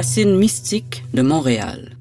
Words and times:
Racines 0.00 0.34
mystiques 0.34 1.04
de 1.12 1.20
Montréal. 1.20 1.98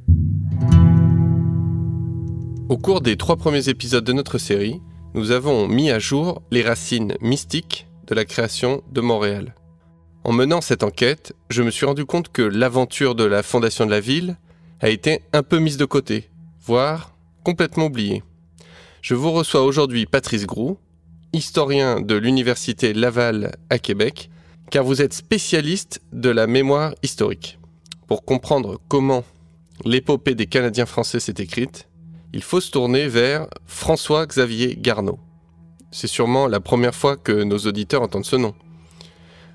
Au 2.70 2.78
cours 2.78 3.02
des 3.02 3.18
trois 3.18 3.36
premiers 3.36 3.68
épisodes 3.68 4.06
de 4.06 4.14
notre 4.14 4.38
série, 4.38 4.80
nous 5.16 5.32
avons 5.32 5.68
mis 5.68 5.92
à 5.92 6.00
jour 6.00 6.42
les 6.50 6.62
racines 6.62 7.18
mystiques 7.20 7.90
de 8.08 8.16
la 8.16 8.24
création 8.24 8.84
de 8.90 9.02
Montréal. 9.02 9.54
En 10.24 10.32
menant 10.32 10.62
cette 10.62 10.84
enquête, 10.84 11.36
je 11.50 11.62
me 11.62 11.72
suis 11.72 11.86
rendu 11.86 12.06
compte 12.06 12.32
que 12.32 12.42
l'aventure 12.42 13.16
de 13.16 13.26
la 13.26 13.43
fondation 13.43 13.86
de 13.86 13.92
la 13.92 14.00
ville 14.00 14.38
a 14.79 14.88
été 14.88 15.20
un 15.34 15.43
peu 15.43 15.60
mise 15.60 15.76
de 15.76 15.84
côté, 15.84 16.29
voire 16.62 17.14
complètement 17.43 17.88
oubliée. 17.88 18.24
Je 19.02 19.14
vous 19.14 19.34
reçois 19.34 19.66
aujourd'hui 19.66 20.06
Patrice 20.06 20.46
Groux, 20.46 20.78
historien 21.34 22.00
de 22.00 22.16
l'Université 22.16 22.93
Laval 22.93 23.57
à 23.70 23.78
Québec, 23.78 24.29
car 24.71 24.86
vous 24.86 25.02
êtes 25.02 25.14
spécialiste 25.14 26.00
de 26.14 26.29
la 26.29 26.48
mémoire 26.48 26.96
historique. 27.04 27.60
Pour 28.10 28.26
comprendre 28.26 28.80
comment 28.88 29.24
l'épopée 29.86 30.34
des 30.34 30.48
Canadiens 30.48 30.88
français 30.88 31.20
s'est 31.20 31.36
écrite, 31.38 31.88
il 32.34 32.42
faut 32.42 32.59
se 32.59 32.72
tourner 32.72 33.08
vers 33.08 33.45
François-Xavier 33.68 34.76
Garneau. 34.78 35.20
C'est 35.92 36.08
sûrement 36.08 36.48
la 36.48 36.59
première 36.59 36.95
fois 36.95 37.18
que 37.18 37.44
nos 37.44 37.59
auditeurs 37.59 38.02
entendent 38.02 38.26
ce 38.26 38.36
nom. 38.36 38.56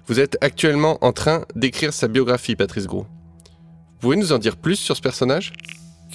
Vous 0.07 0.21
êtes 0.21 0.39
actuellement 0.41 1.05
en 1.05 1.11
train 1.11 1.45
d'écrire 1.57 1.93
sa 1.93 2.07
biographie, 2.07 2.55
Patrice 2.55 2.87
Gros. 2.87 3.09
Vous 3.09 3.99
pouvez 3.99 4.17
nous 4.17 4.33
en 4.33 4.39
dire 4.39 4.57
plus 4.57 4.77
sur 4.77 4.97
ce 4.97 5.03
personnage? 5.03 5.53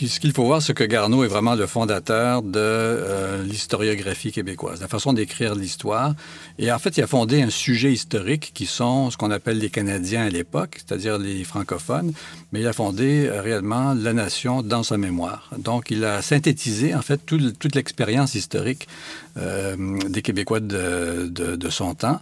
Ce 0.08 0.20
qu'il 0.20 0.32
faut 0.32 0.46
voir, 0.46 0.62
c'est 0.62 0.74
que 0.74 0.84
Garneau 0.84 1.24
est 1.24 1.28
vraiment 1.28 1.56
le 1.56 1.68
fondateur 1.68 2.42
de 2.42 2.58
euh, 2.58 3.44
l'historiographie 3.44 4.32
québécoise, 4.32 4.82
la 4.82 4.88
façon 4.88 5.14
d'écrire 5.14 5.56
l'histoire. 5.56 6.14
Et 6.58 6.72
en 6.72 6.80
fait, 6.80 6.98
il 6.98 7.04
a 7.04 7.08
fondé 7.08 7.42
un 7.42 7.50
sujet 7.50 7.92
historique 7.92 8.52
qui 8.54 8.66
sont 8.66 9.12
ce 9.12 9.18
qu'on 9.18 9.32
appelle 9.32 9.60
les 9.60 9.70
Canadiens 9.70 10.24
à 10.24 10.30
l'époque, 10.30 10.78
c'est-à-dire 10.78 11.18
les 11.18 11.44
francophones, 11.44 12.14
mais 12.52 12.62
il 12.62 12.68
a 12.68 12.74
fondé 12.74 13.28
euh, 13.28 13.42
réellement 13.42 13.94
la 13.94 14.14
nation 14.14 14.62
dans 14.62 14.84
sa 14.84 14.98
mémoire. 14.98 15.50
Donc, 15.58 15.92
il 15.92 16.06
a 16.06 16.22
synthétisé, 16.22 16.96
en 16.96 17.02
fait, 17.02 17.20
toute 17.26 17.76
l'expérience 17.76 18.36
historique 18.36 18.88
euh, 19.38 19.76
des 20.08 20.22
Québécois 20.22 20.60
de, 20.60 21.70
son 21.70 21.94
temps. 21.94 22.20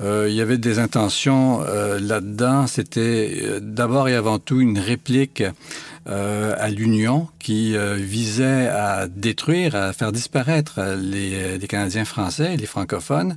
il 0.00 0.32
y 0.32 0.40
avait 0.40 0.58
des 0.58 0.78
intentions 0.78 1.60
là-dedans. 2.00 2.66
C'était 2.66 3.60
d'abord 3.60 4.08
et 4.08 4.14
avant 4.14 4.38
tout 4.38 4.60
une 4.60 4.78
réplique 4.78 5.42
à 6.06 6.68
l'Union 6.68 7.28
qui 7.38 7.76
euh, 7.76 7.94
visait 7.94 8.68
à 8.68 9.06
détruire, 9.08 9.74
à 9.74 9.92
faire 9.92 10.12
disparaître 10.12 10.80
les, 10.96 11.34
euh, 11.34 11.58
Canadiens 11.66 12.04
français, 12.04 12.56
les 12.56 12.66
francophones. 12.66 13.36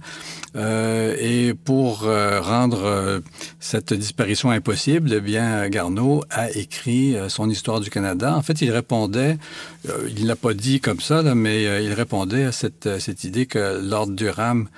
et 0.56 1.54
pour 1.66 2.02
rendre 2.02 3.22
cette 3.60 3.94
disparition 3.94 4.52
impossible, 4.52 5.14
eh 5.14 5.20
bien, 5.20 5.68
Garneau 5.70 6.24
a 6.30 6.52
écrit 6.52 7.16
son 7.28 7.50
histoire 7.50 7.80
du 7.80 7.90
Canada. 7.90 8.36
En 8.36 8.42
fait, 8.42 8.62
il 8.62 8.72
répondait, 8.72 9.38
il 9.86 10.24
ne 10.24 10.28
l'a 10.28 10.36
pas 10.36 10.54
dit 10.54 10.80
comme 10.80 11.00
ça, 11.00 11.24
mais 11.36 11.84
il 11.84 11.94
répondait 11.94 12.46
à 12.46 12.52
cette, 12.52 13.00
cette 13.00 13.24
idée 13.24 13.46
que 13.46 13.80
Lord 13.82 14.12
Durham 14.12 14.70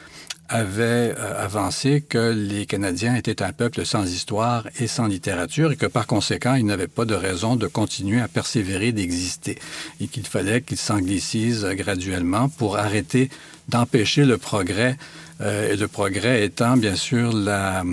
avait 0.52 1.16
euh, 1.18 1.44
avancé 1.44 2.02
que 2.02 2.32
les 2.32 2.66
Canadiens 2.66 3.16
étaient 3.16 3.42
un 3.42 3.54
peuple 3.54 3.86
sans 3.86 4.04
histoire 4.04 4.68
et 4.80 4.88
sans 4.88 5.08
littérature 5.08 5.72
et 5.72 5.78
que 5.78 5.86
par 5.86 6.08
conséquent, 6.08 6.56
ils 6.56 6.66
n'avaient 6.66 6.88
pas 6.88 7.06
de 7.06 7.16
raison 7.16 7.56
de 7.56 7.68
continuer 7.68 8.20
à 8.20 8.28
persévérer 8.28 8.92
d'exister 8.92 9.58
et 10.02 10.08
qu'il 10.08 10.28
fallait 10.28 10.62
qu'ils 10.62 10.78
s'anglicisent 10.78 11.66
graduellement 11.66 12.50
pour 12.50 12.78
arrêter 12.78 13.30
d'empêcher 13.70 14.26
le 14.26 14.38
progrès 14.38 14.98
euh, 15.40 15.72
et 15.72 15.78
le 15.78 15.88
progrès 15.88 16.44
étant 16.44 16.76
bien 16.76 16.96
sûr 16.96 17.32
la 17.32 17.84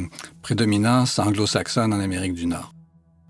prédominance 0.43 1.21
anglo-saxonne 1.21 1.93
en 1.93 2.01
Amérique 2.01 2.35
du 2.35 2.47
Nord. 2.47 2.75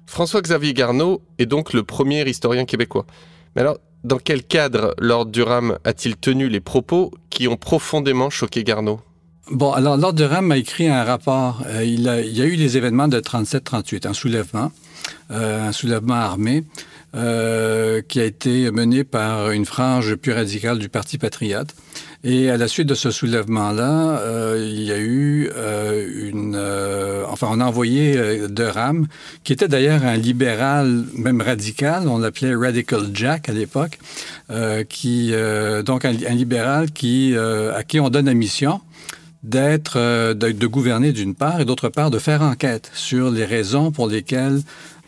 François-Xavier 0.07 0.73
Garneau 0.73 1.21
est 1.39 1.45
donc 1.45 1.75
le 1.75 1.83
premier 1.83 2.27
historien 2.27 2.65
québécois. 2.65 3.05
Mais 3.55 3.61
alors, 3.61 3.77
dans 4.05 4.19
quel 4.19 4.43
cadre 4.43 4.95
Lord 4.99 5.27
Durham 5.27 5.79
a-t-il 5.85 6.17
tenu 6.17 6.49
les 6.49 6.61
propos 6.61 7.13
qui 7.29 7.47
ont 7.47 7.57
profondément 7.57 8.31
choqué 8.31 8.65
Garneau 8.65 9.01
Bon, 9.51 9.73
alors, 9.73 9.97
Lord 9.97 10.13
Durham 10.13 10.53
a 10.53 10.59
écrit 10.59 10.89
un 10.89 11.05
rapport. 11.05 11.63
Euh, 11.67 11.83
il, 11.83 12.03
y 12.03 12.43
a 12.43 12.45
eu 12.45 12.55
les 12.55 12.77
événements 12.77 13.09
de 13.09 13.19
37-38, 13.19 14.07
un 14.07 14.13
soulèvement, 14.13 14.73
euh, 15.31 15.69
un 15.69 15.73
soulèvement 15.73 16.17
armé 16.17 16.65
euh, 17.17 18.03
qui 18.07 18.21
a 18.21 18.25
été 18.25 18.71
mené 18.71 19.05
par 19.05 19.51
une 19.51 19.65
frange 19.65 20.17
plus 20.17 20.33
radicale 20.33 20.79
du 20.79 20.91
Parti 20.91 21.17
patriote. 21.17 21.69
Et 22.25 22.51
à 22.51 22.59
la 22.59 22.69
suite 22.69 22.89
de 22.89 22.95
ce 22.95 23.11
soulèvement-là, 23.11 24.21
il 24.59 24.83
y 24.83 24.93
a 24.93 24.99
eu 24.99 25.51
une... 26.31 26.57
enfin, 27.29 27.47
on 27.51 27.61
a 27.61 27.65
envoyé 27.65 28.49
Durham, 28.49 29.07
qui 29.45 29.53
était 29.53 29.69
d'ailleurs 29.69 30.05
un 30.05 30.17
libéral, 30.17 31.05
même 31.15 31.41
radical, 31.41 32.09
on 32.09 32.19
l'appelait 32.19 32.55
Radical 32.55 33.11
Jack 33.15 33.49
à 33.49 33.53
l'époque, 33.53 33.99
qui... 34.89 35.33
donc, 35.85 36.05
un, 36.05 36.11
un 36.11 36.35
libéral 36.35 36.91
qui, 36.91 37.37
à 37.37 37.85
qui 37.85 38.01
on 38.01 38.11
donne 38.11 38.27
la 38.27 38.35
mission 38.35 38.81
d'être, 39.49 39.95
euh, 39.97 40.35
de, 40.35 40.67
gouverner 40.67 41.13
d'une 41.13 41.35
part 41.35 41.61
et 41.61 41.65
d'autre 41.65 41.89
part 41.89 42.11
de 42.11 42.19
faire 42.19 42.43
enquête 42.43 42.91
sur 42.95 43.31
les 43.31 43.45
raisons 43.45 43.91
pour 43.91 44.07
lesquelles 44.07 44.61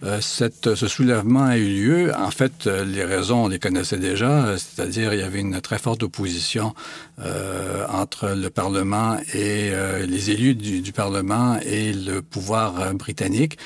euh, 0.02 0.20
ce 0.20 0.88
soulèvement 0.88 1.44
a 1.44 1.58
eu 1.58 1.66
lieu. 1.66 2.14
En 2.14 2.30
fait, 2.30 2.66
euh, 2.66 2.84
les 2.84 3.04
raisons, 3.04 3.44
on 3.44 3.48
les 3.48 3.58
connaissait 3.58 3.98
déjà, 3.98 4.56
c'est-à-dire 4.56 5.12
il 5.12 5.20
y 5.20 5.22
avait 5.22 5.40
une 5.40 5.60
très 5.60 5.78
forte 5.78 6.02
opposition 6.02 6.74
euh, 7.22 7.84
entre 7.88 8.30
le 8.30 8.48
Parlement 8.48 9.18
et 9.34 9.70
euh, 9.72 10.06
les 10.06 10.30
élus 10.30 10.54
du, 10.54 10.80
du, 10.80 10.92
Parlement 10.92 11.58
et 11.64 11.92
le 11.92 12.22
pouvoir 12.22 12.94
britannique. 12.94 13.58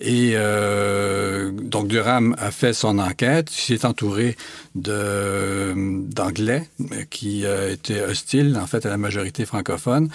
Et 0.00 0.34
donc 0.34 1.86
Durham 1.86 2.34
a 2.38 2.50
fait 2.50 2.72
son 2.72 2.98
enquête, 2.98 3.52
il 3.56 3.78
s'est 3.78 3.86
entouré 3.86 4.36
d'anglais 4.74 6.68
qui 7.08 7.44
étaient 7.44 8.02
hostiles 8.02 8.58
en 8.60 8.66
fait 8.66 8.84
à 8.84 8.88
la 8.88 8.96
majorité 8.96 9.44
francophone, 9.44 10.08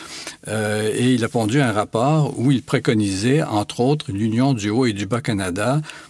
et 0.45 1.13
il 1.13 1.23
a 1.23 1.29
pondu 1.29 1.61
un 1.61 1.71
rapport 1.71 2.37
où 2.37 2.51
il 2.51 2.63
préconisait 2.63 3.43
entre 3.43 3.79
autres 3.79 4.11
l'union 4.11 4.53
du 4.53 4.69
Haut 4.69 4.85
et 4.85 4.91
du 4.91 5.05
Bas 5.05 5.21
Canada 5.21 5.66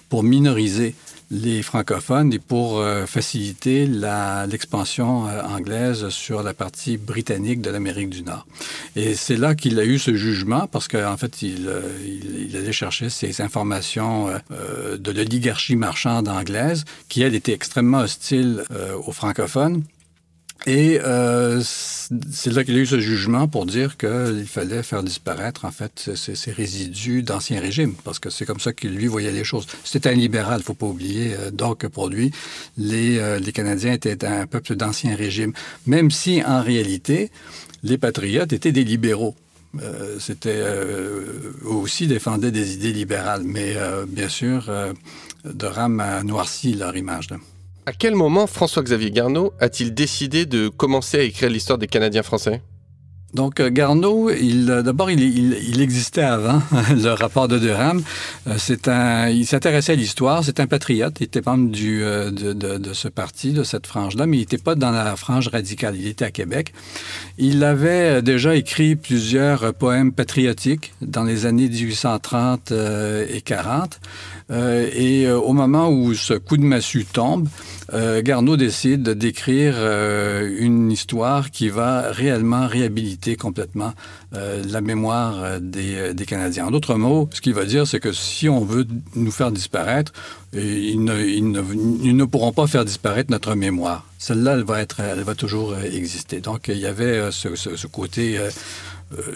pour 0.09 0.23
minoriser 0.23 0.95
les 1.29 1.62
francophones 1.62 2.31
et 2.34 2.40
pour 2.40 2.79
euh, 2.79 3.06
faciliter 3.06 3.85
l'expansion 3.85 5.28
euh, 5.28 5.41
anglaise 5.44 6.07
sur 6.09 6.41
la 6.41 6.53
partie 6.53 6.97
britannique 6.97 7.62
de 7.62 7.69
l'Amérique 7.69 8.09
du 8.09 8.23
Nord. 8.23 8.47
Et 8.96 9.13
c'est 9.16 9.35
là 9.35 9.53
qu'il 9.53 9.78
a 9.79 9.85
eu 9.85 10.00
ce 10.00 10.16
jugement 10.16 10.67
parce 10.67 10.88
qu'en 10.88 11.17
fait, 11.17 11.41
il, 11.41 11.67
euh, 11.67 11.81
il, 12.06 12.47
il, 12.50 12.56
allait 12.56 12.72
chercher 12.72 13.09
ces 13.09 13.41
informations 13.41 14.29
de 14.50 15.12
l'oligarchie 15.12 15.75
marchande 15.75 16.29
anglaise 16.29 16.85
qui, 17.09 17.22
elle, 17.22 17.35
était 17.35 17.53
extrêmement 17.53 18.00
hostile 18.00 18.63
aux 19.06 19.12
francophones 19.12 19.84
et 20.66 21.00
euh, 21.03 21.62
c'est 21.63 22.51
là 22.51 22.63
qu'il 22.63 22.75
a 22.75 22.79
eu 22.79 22.85
ce 22.85 23.00
jugement 23.00 23.47
pour 23.47 23.66
dire 23.66 23.97
qu'il 23.97 24.45
fallait 24.47 24.84
faire 24.84 25.03
disparaître, 25.03 25.66
en 25.66 25.72
fait, 25.72 26.12
ces, 26.16 26.51
résidus 26.51 27.23
d'ancien 27.23 27.59
régime, 27.59 27.94
parce 28.03 28.19
que 28.19 28.29
c'est 28.29 28.45
comme 28.45 28.59
ça 28.59 28.73
qu'il 28.73 28.96
lui 28.96 29.07
voyait 29.07 29.31
les 29.31 29.44
choses. 29.44 29.67
C'était 29.84 30.09
un 30.09 30.13
libéral, 30.13 30.63
faut 30.63 30.73
pas 30.73 30.88
oublier. 30.88 31.35
Euh, 31.35 31.51
donc, 31.51 31.88
pour 31.88 32.09
lui, 32.09 32.31
les, 32.78 33.17
euh, 33.19 33.40
les 33.40 33.51
Canadiens 33.51 33.94
étaient 33.94 34.25
un 34.25 34.47
peuple 34.47 34.75
d'ancien 34.75 35.16
régime, 35.16 35.53
même 35.85 36.12
si, 36.12 36.41
en 36.46 36.62
réalité, 36.62 37.31
les 37.84 37.97
patriotes 37.97 38.53
étaient 38.53 38.72
des 38.72 38.84
libéraux. 38.84 39.35
Euh, 39.81 40.17
c'était 40.19 40.50
euh, 40.56 41.53
aussi 41.66 42.07
défendaient 42.07 42.51
des 42.51 42.73
idées 42.73 42.94
libérales, 42.94 43.44
mais 43.44 43.76
bien 44.08 44.29
sûr, 44.29 44.70
euh, 44.70 44.93
Durham 45.46 45.99
a 45.99 46.23
noirci 46.23 46.73
leur 46.73 46.96
image. 46.96 47.28
À 47.87 47.93
quel 47.93 48.16
moment 48.16 48.47
François-Xavier 48.47 49.11
Garneau 49.11 49.53
a-t-il 49.61 49.93
décidé 49.93 50.45
de 50.45 50.67
commencer 50.67 51.19
à 51.19 51.23
écrire 51.23 51.49
l'histoire 51.49 51.78
des 51.78 51.87
Canadiens 51.87 52.22
français? 52.22 52.61
Donc, 53.34 53.59
euh, 53.59 53.69
Garneau, 53.69 54.29
euh, 54.29 54.81
d'abord, 54.81 55.11
il, 55.11 55.22
il, 55.22 55.53
il, 55.69 55.81
existait 55.81 56.22
avant 56.22 56.61
le 56.89 57.09
rapport 57.09 57.47
de 57.47 57.59
Durham. 57.59 58.01
Euh, 58.47 58.55
c'est 58.57 58.89
il 59.31 59.45
s'intéressait 59.45 59.93
à 59.93 59.95
l'histoire. 59.95 60.43
C'est 60.43 60.59
un 60.59 60.67
patriote. 60.67 61.17
Il 61.19 61.23
était 61.23 61.41
membre 61.45 61.72
de, 61.72 62.53
de, 62.53 62.93
ce 62.93 63.07
parti, 63.09 63.51
de 63.51 63.63
cette 63.63 63.85
frange-là, 63.85 64.25
mais 64.25 64.37
il 64.37 64.40
n'était 64.41 64.57
pas 64.57 64.75
dans 64.75 64.91
la 64.91 65.16
frange 65.16 65.49
radicale. 65.49 65.95
Il 65.97 66.07
était 66.07 66.25
à 66.25 66.31
Québec. 66.31 66.73
Il 67.37 67.63
avait 67.63 68.22
déjà 68.22 68.55
écrit 68.55 68.95
plusieurs 68.95 69.73
poèmes 69.73 70.13
patriotiques 70.13 70.93
dans 71.01 71.23
les 71.23 71.45
années 71.45 71.69
1830 71.69 72.72
et 73.29 73.41
40. 73.41 73.99
et 74.51 75.29
au 75.29 75.53
moment 75.53 75.90
où 75.90 76.13
ce 76.13 76.33
coup 76.33 76.57
de 76.57 76.63
massue 76.63 77.05
tombe, 77.05 77.49
euh, 77.93 78.22
Garneau 78.22 78.57
décide 78.57 79.09
d'écrire 79.09 79.75
euh, 79.78 80.55
une 80.59 80.91
histoire 80.91 81.51
qui 81.51 81.69
va 81.69 82.11
réellement 82.11 82.67
réhabiliter 82.67 83.35
complètement 83.35 83.93
euh, 84.35 84.61
la 84.67 84.81
mémoire 84.81 85.43
euh, 85.43 85.59
des, 85.59 86.25
Canadiens. 86.25 86.67
En 86.67 86.72
d'autres 86.72 86.95
mots, 86.95 87.29
ce 87.31 87.39
qu'il 87.39 87.53
va 87.53 87.63
dire, 87.63 87.87
c'est 87.87 88.01
que 88.01 88.11
si 88.11 88.49
on 88.49 88.66
veut 88.66 88.85
nous 89.16 89.31
faire 89.31 89.51
disparaître, 89.51 90.11
ils 90.53 91.01
ne, 91.03 92.25
pourront 92.25 92.51
pas 92.51 92.67
faire 92.67 92.84
disparaître 92.84 93.31
notre 93.31 93.55
mémoire. 93.55 94.05
Celle-là, 94.17 94.57
elle 94.57 95.23
va, 95.23 95.35
toujours 95.35 95.78
exister. 95.78 96.41
Donc, 96.41 96.67
il 96.67 96.78
y 96.78 96.85
avait 96.85 97.31
ce, 97.31 97.87
côté 97.87 98.40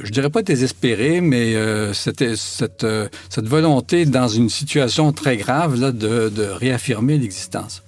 je 0.03 0.11
dirais 0.11 0.29
pas 0.29 0.41
désespéré, 0.41 1.21
mais 1.21 1.55
cette, 1.93 2.85
volonté 3.37 4.05
dans 4.05 4.27
une 4.27 4.49
situation 4.49 5.13
très 5.13 5.37
grave 5.37 5.79
là, 5.79 5.91
de 5.91 6.43
réaffirmer 6.43 7.17
l'existence. 7.17 7.83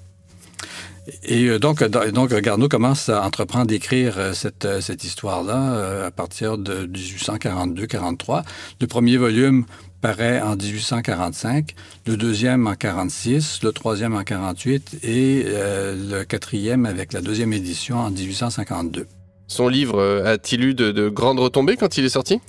Et 1.24 1.46
euh, 1.46 1.60
donc, 1.60 1.84
donc 1.84 2.34
Garneau 2.34 2.70
commence 2.70 3.10
à 3.10 3.24
entreprendre 3.24 3.68
d'écrire 3.68 4.18
euh, 4.18 4.34
cette, 4.34 4.66
euh, 4.66 4.82
cette 4.82 5.04
histoire-là 5.04 6.06
à 6.06 6.12
partir 6.12 6.58
de 6.58 6.86
1842-43. 6.88 8.44
Le 8.80 8.88
premier 8.88 9.18
volume 9.18 9.66
paraît 10.02 10.42
en 10.42 10.56
1845, 10.56 11.76
le 12.08 12.18
deuxième 12.18 12.68
en 12.68 12.76
46, 12.76 13.62
le 13.64 13.72
troisième 13.72 14.16
en 14.16 14.24
48 14.24 15.00
et 15.04 15.46
le 15.46 16.24
quatrième 16.24 16.86
avec 16.86 17.14
la 17.14 17.22
deuxième 17.22 17.54
édition 17.54 18.00
en 18.00 18.12
1852. 18.12 19.08
Son 19.48 19.70
livre 19.70 20.04
a-t-il 20.26 20.66
eu 20.66 20.74
de 20.74 21.08
grandes 21.08 21.40
retombées 21.40 21.78
quand 21.78 21.98
il 21.98 22.04
est 22.04 22.10
sorti? 22.10 22.42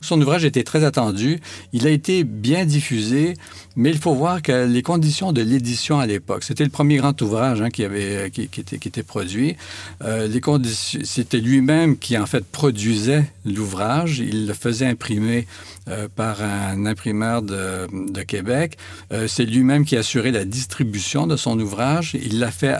Son 0.00 0.20
ouvrage 0.20 0.44
était 0.44 0.62
très 0.62 0.84
attendu. 0.84 1.40
Il 1.72 1.86
a 1.86 1.90
été 1.90 2.24
bien 2.24 2.64
diffusé, 2.64 3.34
mais 3.76 3.90
il 3.90 3.98
faut 3.98 4.14
voir 4.14 4.42
que 4.42 4.66
les 4.66 4.82
conditions 4.82 5.32
de 5.32 5.42
l'édition 5.42 5.98
à 5.98 6.06
l'époque, 6.06 6.44
c'était 6.44 6.64
le 6.64 6.70
premier 6.70 6.96
grand 6.96 7.20
ouvrage 7.22 7.60
hein, 7.60 7.70
qui, 7.70 7.84
avait, 7.84 8.30
qui, 8.30 8.42
était, 8.42 8.78
qui 8.78 8.88
était 8.88 9.02
produit. 9.02 9.56
Euh, 10.02 10.28
c'était 11.04 11.38
lui-même 11.38 11.98
qui, 11.98 12.16
en 12.16 12.26
fait, 12.26 12.44
produisait 12.44 13.30
l'ouvrage. 13.44 14.18
Il 14.18 14.46
le 14.46 14.54
faisait 14.54 14.86
imprimer 14.86 15.46
euh, 15.88 16.08
par 16.14 16.42
un 16.42 16.86
imprimeur 16.86 17.42
de, 17.42 17.86
de 18.12 18.22
Québec. 18.22 18.78
Euh, 19.12 19.28
c'est 19.28 19.44
lui-même 19.44 19.84
qui 19.84 19.96
assurait 19.96 20.30
la 20.30 20.44
distribution 20.44 21.26
de 21.26 21.36
son 21.36 21.58
ouvrage. 21.60 22.16
Il 22.20 22.38
l'a 22.38 22.50
fait 22.50 22.74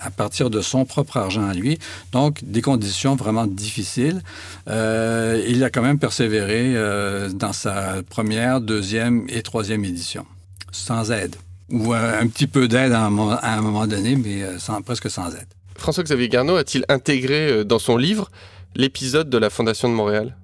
à, 0.00 0.10
partir 0.10 0.50
de 0.50 0.60
son 0.60 0.84
propre 0.84 1.16
argent 1.16 1.46
à 1.46 1.54
lui. 1.54 1.78
Donc, 2.12 2.40
des 2.42 2.62
conditions 2.62 3.16
vraiment 3.16 3.46
difficiles. 3.46 4.22
Euh, 4.68 5.42
il 5.48 5.62
a 5.64 5.70
quand 5.70 5.82
même 5.82 5.98
persévéré 5.98 6.74
euh, 6.74 7.28
dans 7.28 7.52
sa 7.52 8.02
première, 8.08 8.60
deuxième 8.60 9.26
et 9.28 9.42
troisième 9.42 9.84
édition, 9.84 10.26
sans 10.72 11.10
aide. 11.12 11.36
Ou 11.70 11.94
euh, 11.94 12.20
un 12.20 12.26
petit 12.26 12.46
peu 12.46 12.68
d'aide 12.68 12.92
à, 12.92 13.04
un 13.04 13.60
moment 13.60 13.86
donné, 13.86 14.16
mais 14.16 14.58
sans, 14.58 14.82
presque 14.82 15.10
sans 15.10 15.28
aide. 15.34 15.48
François-Xavier 15.76 16.28
Garneau 16.28 16.56
a-t-il 16.56 16.84
intégré 16.88 17.64
dans 17.64 17.78
son 17.78 17.96
livre 17.96 18.30
l'épisode 18.74 19.30
de 19.30 19.38
la 19.38 19.50
Fondation 19.50 19.88
de 19.88 19.94
Montréal? 19.94 20.36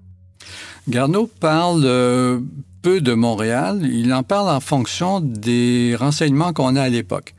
Garneau 0.89 1.29
parle 1.41 1.83
peu 2.87 3.01
de 3.01 3.15
Montréal. 3.15 3.81
Il 3.83 4.15
en 4.15 4.23
parle 4.23 4.49
en 4.49 4.61
fonction 4.61 5.19
des 5.21 5.97
renseignements 5.99 6.53
qu'on 6.53 6.77
a 6.77 6.83
à 6.83 6.89
l'époque. 6.89 7.35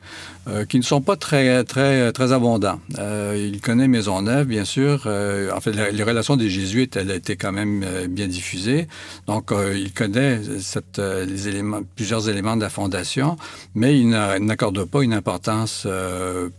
Euh, 0.50 0.66
qui 0.66 0.78
ne 0.78 0.84
sont 0.84 1.02
pas 1.02 1.18
très, 1.18 1.66
très, 1.66 2.14
très 2.14 2.32
abondants. 2.32 2.80
Euh, 3.00 3.36
il 3.38 3.60
connaît 3.60 3.90
Maisonneuve, 3.90 4.48
bien 4.48 4.64
sûr. 4.64 5.04
Euh, 5.06 5.52
en 5.52 5.60
fait, 5.60 5.72
les 5.72 6.04
relations 6.04 6.38
des 6.38 6.50
Jésuites, 6.50 6.96
elle 6.96 7.12
a 7.12 7.16
été 7.16 7.36
quand 7.36 7.52
même 7.52 7.84
bien 8.10 8.28
diffusée. 8.28 8.88
Donc, 9.28 9.52
il 9.76 9.92
connaît 9.94 10.40
cette, 10.60 11.00
les 11.00 11.48
éléments, 11.50 11.82
plusieurs 11.96 12.30
éléments 12.30 12.56
de 12.56 12.62
la 12.62 12.70
Fondation, 12.70 13.36
mais 13.76 14.00
il 14.00 14.10
n'accorde 14.10 14.86
pas 14.86 15.04
une 15.04 15.14
importance 15.14 15.88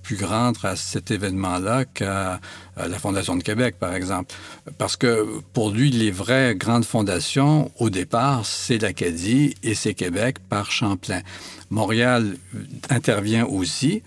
plus 0.02 0.16
grande 0.16 0.56
à 0.62 0.76
cet 0.76 1.10
événement-là 1.10 1.84
qu'à 1.86 2.40
la 2.86 2.98
Fondation 2.98 3.36
de 3.36 3.42
Québec, 3.42 3.76
par 3.78 3.94
exemple. 3.94 4.34
Parce 4.76 4.96
que 4.96 5.26
pour 5.52 5.70
lui, 5.70 5.90
les 5.90 6.10
vraies 6.10 6.54
grandes 6.54 6.84
fondations, 6.84 7.70
au 7.78 7.90
départ, 7.90 8.46
c'est 8.46 8.78
l'Acadie 8.78 9.54
et 9.62 9.74
c'est 9.74 9.94
Québec 9.94 10.36
par 10.48 10.70
Champlain. 10.70 11.22
Montréal 11.70 12.36
intervient 12.90 13.44
aussi, 13.46 14.02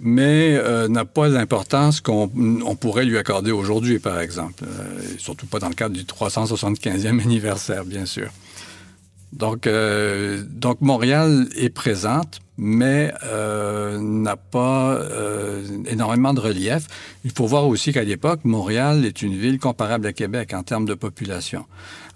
mais 0.00 0.56
euh, 0.56 0.88
n'a 0.88 1.04
pas 1.04 1.28
l'importance 1.28 2.00
qu'on 2.00 2.28
pourrait 2.80 3.04
lui 3.04 3.18
accorder 3.18 3.52
aujourd'hui, 3.52 3.98
par 3.98 4.18
exemple. 4.20 4.64
Euh, 4.64 5.00
surtout 5.18 5.46
pas 5.46 5.58
dans 5.58 5.68
le 5.68 5.74
cadre 5.74 5.94
du 5.94 6.04
375e 6.04 7.20
anniversaire, 7.22 7.84
bien 7.84 8.06
sûr. 8.06 8.30
Donc, 9.32 9.66
euh, 9.66 10.42
donc 10.48 10.80
Montréal 10.80 11.46
est 11.54 11.70
présente, 11.70 12.40
mais 12.60 13.12
n'a 13.22 14.36
pas 14.36 15.00
énormément 15.86 16.34
de 16.34 16.40
relief. 16.40 16.86
Il 17.24 17.32
faut 17.32 17.46
voir 17.46 17.66
aussi 17.66 17.92
qu'à 17.92 18.04
l'époque, 18.04 18.40
Montréal 18.44 19.04
est 19.04 19.22
une 19.22 19.34
ville 19.34 19.58
comparable 19.58 20.06
à 20.06 20.12
Québec 20.12 20.52
en 20.54 20.62
termes 20.62 20.84
de 20.84 20.94
population. 20.94 21.64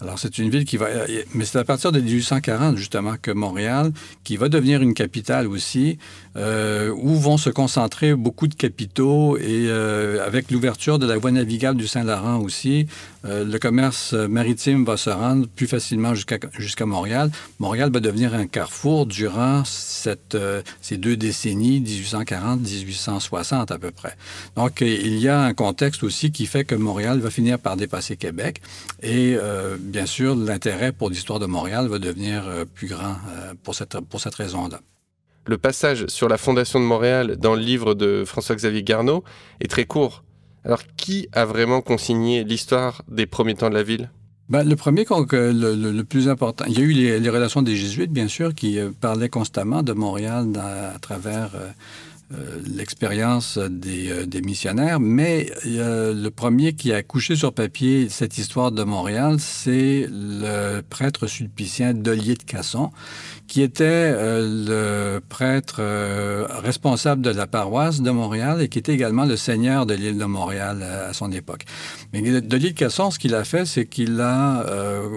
Alors, 0.01 0.19
c'est 0.19 0.39
une 0.39 0.51
ville 0.51 0.65
qui 0.65 0.77
va... 0.77 0.87
Mais 1.35 1.45
c'est 1.45 1.59
à 1.59 1.65
partir 1.65 1.93
de 1.93 2.01
1840, 2.01 2.77
justement, 2.77 3.15
que 3.21 3.31
Montréal, 3.31 3.93
qui 4.25 4.37
va 4.37 4.49
devenir 4.49 4.83
une 4.83 4.95
capitale 4.95 5.47
aussi, 5.47 5.99
euh, 6.37 6.93
où 6.97 7.15
vont 7.15 7.37
se 7.37 7.49
concentrer 7.49 8.13
beaucoup 8.17 8.49
de 8.49 8.55
capitaux 8.55 9.37
et 9.39 9.67
euh, 9.69 10.27
avec 10.27 10.51
l'ouverture 10.51 10.99
de 10.99 11.07
la 11.07 11.17
voie 11.17 11.31
navigable 11.31 11.79
du 11.79 11.87
Saint-Laurent 11.87 12.39
aussi, 12.39 12.89
euh, 13.25 13.45
le 13.45 13.57
commerce 13.61 14.15
maritime 14.15 14.85
va 14.85 14.97
se 14.97 15.11
rendre 15.11 15.47
plus 15.47 15.69
facilement 15.69 16.13
jusqu'à 16.15 16.39
jusqu'à 16.59 16.87
Montréal. 16.87 17.31
Montréal 17.61 17.93
va 17.93 18.01
devenir 18.01 18.35
un 18.35 18.49
carrefour 18.49 19.07
durant 19.07 19.63
ces 19.65 20.97
deux 20.97 21.17
décennies, 21.17 21.81
1840-1860 21.81 23.73
à 23.73 23.79
peu 23.79 23.93
près. 23.93 24.17
Donc, 24.57 24.81
il 24.81 25.19
y 25.19 25.29
a 25.29 25.41
un 25.41 25.55
contexte 25.55 26.03
aussi 26.03 26.33
qui 26.33 26.47
fait 26.47 26.65
que 26.65 26.75
Montréal 26.75 27.21
va 27.21 27.31
finir 27.31 27.61
par 27.61 27.77
dépasser 27.77 28.17
Québec 28.17 28.61
et 29.05 29.37
bien 29.85 30.07
sûr, 30.07 30.35
l'intérêt 30.35 30.93
pour 30.93 31.11
l'histoire 31.11 31.39
de 31.39 31.47
Montréal 31.47 31.89
va 31.89 31.99
devenir 31.99 32.47
euh, 32.47 32.65
plus 32.65 32.89
grand 32.89 33.17
euh, 33.29 33.55
pour 33.63 33.75
cette, 33.75 34.01
pour 34.01 34.21
cette 34.21 34.35
raison-là. 34.35 34.81
Le 35.47 35.59
passage 35.59 36.07
sur 36.07 36.29
la 36.29 36.39
Fondation 36.39 36.81
de 36.81 36.85
Montréal 36.85 37.37
dans 37.37 37.55
le 37.55 37.61
livre 37.61 37.95
de 37.95 38.25
François-Xavier 38.27 38.83
Garneau 38.83 39.25
est 39.61 39.69
très 39.69 39.85
court. 39.85 40.25
Alors, 40.65 40.83
qui 40.97 41.29
a 41.33 41.45
vraiment 41.45 41.83
consigné 41.83 42.45
l'histoire 42.45 43.03
des 43.09 43.27
premiers 43.27 43.55
temps 43.55 43.69
de 43.69 43.75
la 43.75 43.83
ville? 43.83 44.11
Ben, 44.51 44.63
le 44.63 44.77
premier, 44.77 45.07
le, 45.09 45.75
le, 45.75 46.05
plus 46.05 46.29
important, 46.29 46.67
il 46.69 46.79
y 46.79 46.83
a 46.83 46.85
eu 46.85 46.93
les, 46.93 47.31
relations 47.31 47.63
des 47.63 47.77
Jésuites, 47.77 48.13
bien 48.13 48.29
sûr, 48.29 48.55
qui 48.55 48.79
euh, 48.79 48.91
parlaient 49.01 49.31
constamment 49.31 49.83
de 49.83 49.95
Montréal 49.95 50.49
à 50.59 50.99
travers 50.99 51.53
euh, 51.55 51.71
l'expérience 52.67 53.59
des, 53.59 54.11
euh, 54.11 54.27
des, 54.27 54.41
missionnaires, 54.41 54.99
mais 55.01 55.51
le 55.65 56.29
premier 56.31 56.73
qui 56.73 56.93
a 56.93 57.03
couché 57.03 57.37
sur 57.37 57.53
papier 57.53 58.09
cette 58.09 58.39
histoire 58.39 58.73
de 58.73 58.83
Montréal, 58.83 59.37
c'est 59.39 60.07
le 60.11 60.81
prêtre 60.81 61.27
sulpicien 61.27 61.95
Delier 61.95 62.35
de 62.35 62.43
Casson, 62.43 62.91
qui 63.47 63.63
était 63.63 63.85
euh, 63.85 65.17
le 65.17 65.21
prêtre 65.21 65.83
responsable 66.63 67.23
de 67.23 67.31
la 67.31 67.47
paroisse 67.47 68.01
de 68.01 68.11
Montréal 68.11 68.63
et 68.63 68.69
qui 68.69 68.79
était 68.79 68.95
également 68.95 69.27
le 69.27 69.37
seigneur 69.37 69.87
de 69.87 69.95
l'île 69.95 70.19
de 70.19 70.25
Montréal 70.25 70.83
à, 70.83 71.13
son 71.13 71.31
époque. 71.31 71.65
Mais 72.13 72.23
Delier 72.41 72.71
de 72.71 72.79
Casson, 72.79 73.11
ce 73.11 73.19
qu'il 73.19 73.35
a 73.35 73.45
fait, 73.45 73.67
c'est 73.67 73.87
qu'il 73.87 74.21
a 74.21 74.65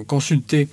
consulté 0.07 0.67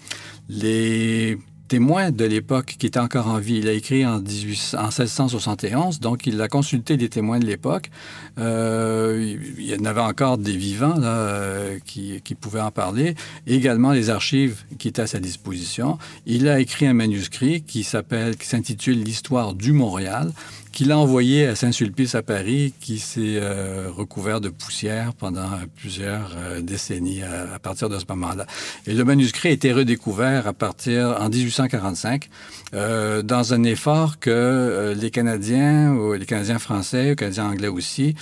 les 0.48 1.38
témoin 1.68 2.10
de 2.10 2.24
l'époque 2.24 2.76
qui 2.78 2.86
était 2.86 2.98
encore 2.98 3.28
en 3.28 3.38
vie. 3.38 3.56
Il 3.56 3.68
a 3.68 3.72
écrit 3.72 4.04
en, 4.04 4.18
18, 4.18 4.76
en 4.78 4.88
1671, 4.88 6.00
donc 6.00 6.26
il 6.26 6.40
a 6.40 6.48
consulté 6.48 6.96
des 6.96 7.08
témoins 7.08 7.38
de 7.38 7.46
l'époque. 7.46 7.90
Euh, 8.38 9.36
il 9.58 9.64
y 9.64 9.74
en 9.74 9.84
avait 9.84 10.00
encore 10.00 10.38
des 10.38 10.56
vivants 10.56 10.98
là, 10.98 11.16
euh, 11.16 11.78
qui, 11.84 12.20
qui, 12.22 12.34
pouvaient 12.34 12.60
en 12.60 12.70
parler, 12.70 13.14
également 13.46 13.92
les 13.92 14.10
archives 14.10 14.64
qui 14.78 14.88
étaient 14.88 15.02
à 15.02 15.06
sa 15.06 15.20
disposition. 15.20 15.98
Il 16.26 16.48
a 16.48 16.60
écrit 16.60 16.86
un 16.86 16.94
manuscrit 16.94 17.62
qui 17.62 17.84
s'appelle, 17.84 18.36
qui 18.36 18.46
s'intitule 18.46 19.02
L'histoire 19.02 19.54
du 19.54 19.72
Montréal, 19.72 20.32
qu'il 20.74 20.90
a 20.90 20.98
envoyé 20.98 21.46
à 21.46 21.54
Saint-Sulpice 21.54 22.16
à 22.16 22.22
Paris, 22.22 22.74
qui 22.80 22.98
s'est 22.98 23.38
euh, 23.40 23.88
recouvert 23.96 24.40
de 24.40 24.48
poussière 24.48 25.14
pendant 25.14 25.48
plusieurs 25.76 26.32
euh, 26.36 26.60
décennies 26.60 27.22
à, 27.22 27.60
partir 27.60 27.88
de 27.88 27.96
ce 27.96 28.04
moment-là. 28.08 28.44
Et 28.88 28.92
le 28.92 29.04
manuscrit 29.04 29.50
a 29.50 29.52
été 29.52 29.72
redécouvert 29.72 30.48
à 30.48 30.52
partir 30.52 31.16
en 31.20 31.28
1845 31.28 32.28
euh, 32.74 33.22
dans 33.22 33.54
un 33.54 33.62
effort 33.62 34.18
que 34.18 34.94
les 35.00 35.12
Canadiens, 35.12 35.96
les 36.18 36.26
Canadiens 36.26 36.58
français, 36.58 37.10
les 37.10 37.16
Canadiens 37.16 37.46
anglais 37.46 37.68
aussi, 37.68 38.16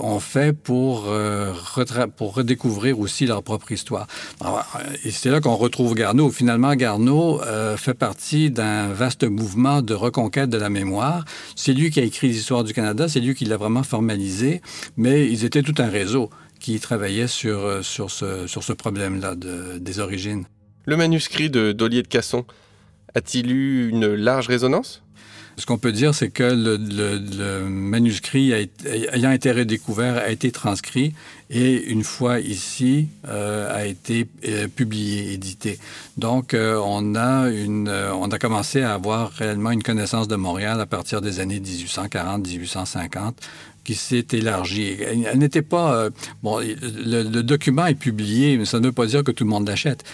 ont 0.00 0.20
fait 0.20 0.52
pour, 0.52 1.12
pour 2.16 2.34
redécouvrir 2.34 2.98
aussi 3.00 3.26
leur 3.26 3.42
propre 3.42 3.72
histoire. 3.72 4.06
et 5.04 5.10
c'est 5.10 5.30
là 5.30 5.40
qu'on 5.40 5.56
retrouve 5.56 5.94
Garneau. 5.94 6.30
Finalement, 6.30 6.74
Garneau 6.76 7.40
fait 7.76 7.94
partie 7.94 8.50
d'un 8.50 8.88
vaste 8.88 9.24
mouvement 9.24 9.82
de 9.82 9.94
reconquête 9.94 10.48
de 10.48 10.58
la 10.58 10.70
mémoire. 10.70 11.24
C'est 11.56 11.72
lui 11.72 11.83
qui 11.90 12.00
a 12.00 12.02
écrit 12.02 12.28
l'histoire 12.28 12.64
du 12.64 12.72
Canada, 12.72 13.08
c'est 13.08 13.20
lui 13.20 13.34
qui 13.34 13.44
l'a 13.44 13.56
vraiment 13.56 13.82
formalisé, 13.82 14.60
mais 14.96 15.30
ils 15.30 15.44
étaient 15.44 15.62
tout 15.62 15.74
un 15.78 15.88
réseau 15.88 16.30
qui 16.60 16.78
travaillait 16.80 17.28
sur, 17.28 17.60
euh, 17.60 17.82
sur 17.82 18.10
ce, 18.10 18.46
sur 18.46 18.62
ce 18.62 18.72
problème-là 18.72 19.34
de, 19.34 19.78
des 19.78 19.98
origines. 19.98 20.44
Le 20.86 20.96
manuscrit 20.96 21.50
de 21.50 21.72
Dollier 21.72 22.02
de 22.02 22.08
Casson 22.08 22.44
a-t-il 23.14 23.52
eu 23.52 23.88
une 23.88 24.14
large 24.14 24.48
résonance? 24.48 25.02
Ce 25.56 25.66
qu'on 25.66 25.78
peut 25.78 25.92
dire, 25.92 26.16
c'est 26.16 26.30
que 26.30 26.42
le, 26.42 27.68
manuscrit 27.68 28.52
ayant 29.12 29.30
été 29.30 29.52
redécouvert 29.52 30.16
a 30.16 30.30
été 30.30 30.50
transcrit 30.50 31.14
et 31.48 31.84
une 31.90 32.02
fois 32.02 32.40
ici 32.40 33.08
euh, 33.28 33.72
a 33.72 33.86
été 33.86 34.26
euh, 34.48 34.66
publié, 34.66 35.32
édité. 35.32 35.78
Donc 36.16 36.54
euh, 36.54 36.80
on 36.84 37.14
a 37.14 37.50
une, 37.50 37.88
on 37.88 38.32
a 38.32 38.38
commencé 38.38 38.82
à 38.82 38.94
avoir 38.94 39.30
réellement 39.30 39.70
une 39.70 39.84
connaissance 39.84 40.26
de 40.26 40.34
Montréal 40.34 40.80
à 40.80 40.86
partir 40.86 41.20
des 41.20 41.38
années 41.38 41.60
1840-1850 41.60 43.34
qui 43.84 43.94
s'est 43.94 44.26
élargie. 44.32 44.96
Elle 45.00 45.38
n'était 45.38 45.62
pas... 45.62 46.08
bon, 46.42 46.58
le, 46.58 47.42
document 47.42 47.86
est 47.86 47.94
publié, 47.94 48.56
mais 48.56 48.64
ça 48.64 48.80
ne 48.80 48.86
veut 48.86 48.92
pas 48.92 49.06
dire 49.06 49.22
que 49.22 49.30
tout 49.30 49.44
le 49.44 49.50
monde 49.50 49.68
l'achète. 49.68 50.04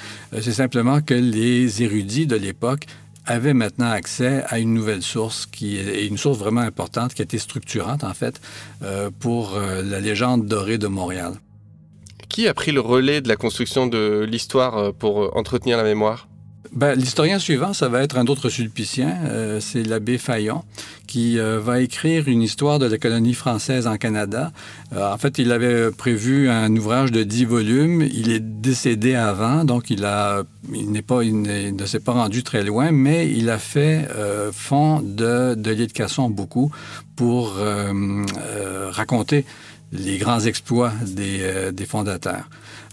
C'est 0.41 0.53
simplement 0.53 1.01
que 1.01 1.15
les 1.15 1.83
érudits 1.83 2.27
de 2.27 2.37
l'époque 2.37 2.87
avait 3.27 3.55
maintenant 3.55 3.91
accès 3.91 4.43
à 4.49 4.59
une 4.59 4.75
nouvelle 4.75 5.03
source 5.03 5.47
qui 5.47 5.77
est 5.77 6.07
une 6.07 6.19
source 6.19 6.39
vraiment 6.39 6.63
importante, 6.63 7.15
qui 7.15 7.23
a 7.23 7.25
été 7.25 7.39
structurante 7.39 8.05
en 8.05 8.15
fait 8.15 8.41
euh, 8.83 9.11
pour 9.21 9.57
euh, 9.57 9.83
la 9.83 10.01
légende 10.01 10.47
dorée 10.47 10.79
de 10.79 10.89
Montréal. 10.89 11.35
Qui 12.29 12.49
a 12.49 12.55
pris 12.55 12.73
le 12.73 12.81
relais 12.81 13.21
de 13.21 13.29
la 13.29 13.37
construction 13.37 13.87
de 13.87 14.27
l'histoire 14.29 14.77
euh, 14.77 14.93
pour 14.93 15.37
entretenir 15.37 15.77
la 15.77 15.85
mémoire? 15.85 16.29
Ben, 16.73 16.95
L'historien 16.95 17.39
suivant, 17.39 17.73
ça 17.73 17.89
va 17.89 18.03
être 18.03 18.17
un 18.17 18.27
autre 18.27 18.49
sulpicien, 18.49 19.17
euh, 19.25 19.61
c'est 19.61 19.83
l'abbé 19.83 20.19
Fayon, 20.19 20.65
qui 21.07 21.39
euh, 21.39 21.59
va 21.61 21.81
écrire 21.81 22.29
une 22.29 22.43
histoire 22.43 22.79
de 22.79 22.87
la 22.87 22.99
colonie 22.99 23.35
française 23.35 23.87
en 23.87 23.97
Canada. 23.97 24.53
Euh, 24.93 25.13
en 25.13 25.19
fait, 25.19 25.39
il 25.39 25.53
avait 25.53 25.91
prévu 25.91 26.49
un 26.49 26.75
ouvrage 26.77 27.11
de 27.13 27.23
dix 27.23 27.45
volumes. 27.45 28.03
Il 28.03 28.31
est 28.31 28.41
décédé 28.41 29.15
avant, 29.15 29.65
donc 29.65 29.91
il, 29.91 30.05
a, 30.05 30.43
il, 30.73 31.03
pas, 31.03 31.23
il, 31.23 31.43
ne 31.43 31.87
s'est 31.87 32.01
pas 32.01 32.13
rendu 32.13 32.43
très 32.43 32.63
loin, 32.63 32.91
mais 32.91 33.29
il 33.31 33.51
a 33.51 33.59
fait 33.59 34.09
fond 34.53 35.01
de, 35.01 35.55
de 35.55 35.75
de 35.75 35.85
Casson 35.87 36.29
beaucoup 36.29 36.71
pour 37.17 37.55
raconter 38.91 39.45
les 39.93 40.19
grands 40.19 40.41
exploits 40.41 40.93
des, 41.07 41.71
des 41.73 41.87
fondateurs. 41.87 42.49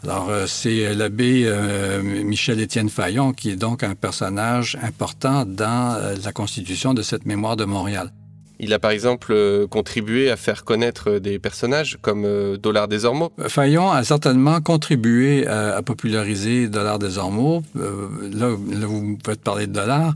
Alors, 0.07 0.29
euh, 0.29 0.45
c'est 0.47 0.95
l'abbé 0.95 1.43
euh, 1.45 2.01
Michel-Étienne 2.01 2.89
Fayon 2.89 3.33
qui 3.33 3.49
est 3.49 3.57
donc 3.57 3.83
un 3.83 3.93
personnage 3.93 4.77
important 4.81 5.43
dans 5.43 5.95
euh, 5.95 6.15
la 6.23 6.31
constitution 6.31 6.93
de 6.93 7.01
cette 7.01 7.25
mémoire 7.25 7.57
de 7.57 7.65
Montréal. 7.65 8.13
Il 8.59 8.73
a 8.73 8.79
par 8.79 8.91
exemple 8.91 9.67
contribué 9.69 10.31
à 10.31 10.37
faire 10.37 10.63
connaître 10.63 11.19
des 11.19 11.39
personnages 11.39 11.99
comme 12.01 12.25
Dollar 12.57 12.87
des 12.87 13.05
Ormeaux. 13.05 13.31
Fayon 13.49 13.91
a 13.91 14.03
certainement 14.03 14.61
contribué 14.61 15.45
à, 15.45 15.83
populariser 15.83 16.67
Dollar 16.67 16.97
des 16.97 17.19
Ormeaux. 17.19 17.61
là, 17.75 18.49
vous 18.49 19.17
pouvez 19.23 19.35
parler 19.35 19.67
de 19.67 19.73
Dollar. 19.73 20.15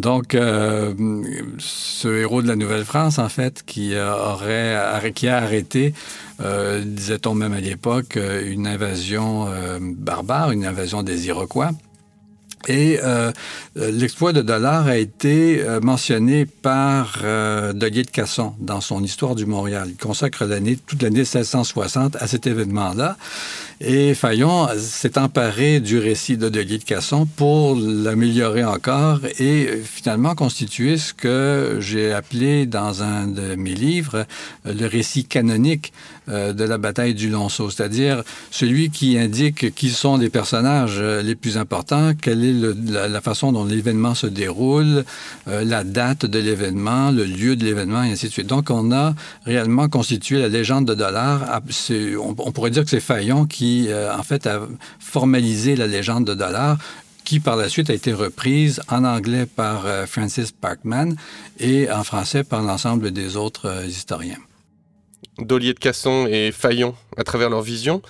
Donc, 0.00 0.32
ce 0.32 2.08
héros 2.08 2.42
de 2.42 2.48
la 2.48 2.56
Nouvelle-France, 2.56 3.18
en 3.18 3.28
fait, 3.28 3.62
qui 3.64 3.94
aurait, 3.96 5.12
qui 5.14 5.28
a 5.28 5.36
arrêté 5.36 5.94
euh, 6.42 6.82
disait-on 6.84 7.34
même 7.34 7.52
à 7.52 7.60
l'époque, 7.60 8.16
euh, 8.16 8.50
une 8.50 8.66
invasion 8.66 9.46
euh, 9.48 9.78
barbare, 9.80 10.52
une 10.52 10.64
invasion 10.64 11.02
des 11.02 11.26
Iroquois. 11.26 11.70
Et 12.68 12.98
l'exploit 13.74 14.32
de 14.32 14.42
Dollard 14.42 14.86
a 14.86 14.96
été 14.96 15.64
mentionné 15.82 16.44
par 16.46 17.18
Delier 17.74 18.02
de 18.02 18.10
Casson 18.10 18.54
dans 18.60 18.80
son 18.80 19.02
Histoire 19.02 19.34
du 19.34 19.46
Montréal. 19.46 19.88
Il 19.88 19.96
consacre 19.96 20.44
toute 20.86 21.02
l'année 21.02 21.20
1660 21.20 22.16
à 22.16 22.26
cet 22.26 22.46
événement-là. 22.46 23.16
Et 23.82 24.12
Fayon 24.12 24.68
s'est 24.76 25.18
emparé 25.18 25.80
du 25.80 25.98
récit 25.98 26.36
de 26.36 26.50
Delier 26.50 26.76
de 26.76 26.84
Casson 26.84 27.24
pour 27.24 27.74
l'améliorer 27.76 28.62
encore 28.62 29.20
et 29.38 29.80
finalement 29.82 30.34
constituer 30.34 30.98
ce 30.98 31.14
que 31.14 31.78
j'ai 31.80 32.12
appelé 32.12 32.66
dans 32.66 33.02
un 33.02 33.26
de 33.26 33.54
mes 33.54 33.74
livres 33.74 34.26
le 34.66 34.86
récit 34.86 35.24
canonique 35.24 35.94
euh, 36.28 36.52
de 36.52 36.64
la 36.64 36.78
bataille 36.78 37.14
du 37.14 37.30
Lonceau, 37.30 37.70
c'est-à-dire 37.70 38.22
celui 38.50 38.90
qui 38.90 39.18
indique 39.18 39.74
qui 39.74 39.88
sont 39.88 40.16
les 40.16 40.28
personnages 40.28 40.98
euh, 40.98 41.22
les 41.22 41.34
plus 41.34 41.56
importants, 41.56 42.12
quelle 42.14 42.44
est 42.44 42.49
la, 42.52 43.20
façon 43.20 43.52
dont 43.52 43.64
l'événement 43.64 44.14
se 44.14 44.26
déroule, 44.26 45.04
euh, 45.48 45.64
la 45.64 45.84
date 45.84 46.26
de 46.26 46.38
l'événement, 46.38 47.10
le 47.10 47.24
lieu 47.24 47.56
de 47.56 47.64
l'événement, 47.64 48.02
et 48.02 48.12
ainsi 48.12 48.26
de 48.26 48.32
suite. 48.32 48.46
Donc, 48.46 48.70
on 48.70 48.92
a 48.92 49.14
réellement 49.44 49.88
constitué 49.88 50.38
la 50.38 50.48
légende 50.48 50.86
de 50.86 50.94
Dollar. 50.94 51.42
Ah, 51.48 51.60
on, 52.20 52.52
pourrait 52.52 52.70
dire 52.70 52.84
que 52.84 52.90
c'est 52.90 53.00
Fayon 53.00 53.46
qui, 53.46 53.88
en 53.92 54.22
fait, 54.22 54.46
a 54.46 54.60
formalisé 54.98 55.76
la 55.76 55.86
légende 55.86 56.26
de 56.26 56.34
Dollar 56.34 56.78
qui 57.24 57.38
par 57.38 57.54
la 57.54 57.68
suite 57.68 57.90
a 57.90 57.94
été 57.94 58.12
reprise 58.12 58.80
en 58.88 59.04
anglais 59.04 59.46
par 59.46 59.84
Francis 60.08 60.50
Parkman 60.50 61.14
et 61.60 61.88
en 61.90 62.02
français 62.02 62.42
par 62.42 62.62
l'ensemble 62.62 63.12
des 63.12 63.36
autres 63.36 63.84
historiens. 63.86 64.38
Dollier 65.38 65.74
de 65.74 65.78
Casson 65.78 66.26
et 66.28 66.52
Fayon, 66.52 66.94
à 67.16 67.24
travers 67.24 67.50
leur 67.50 67.62
vision, 67.62 68.02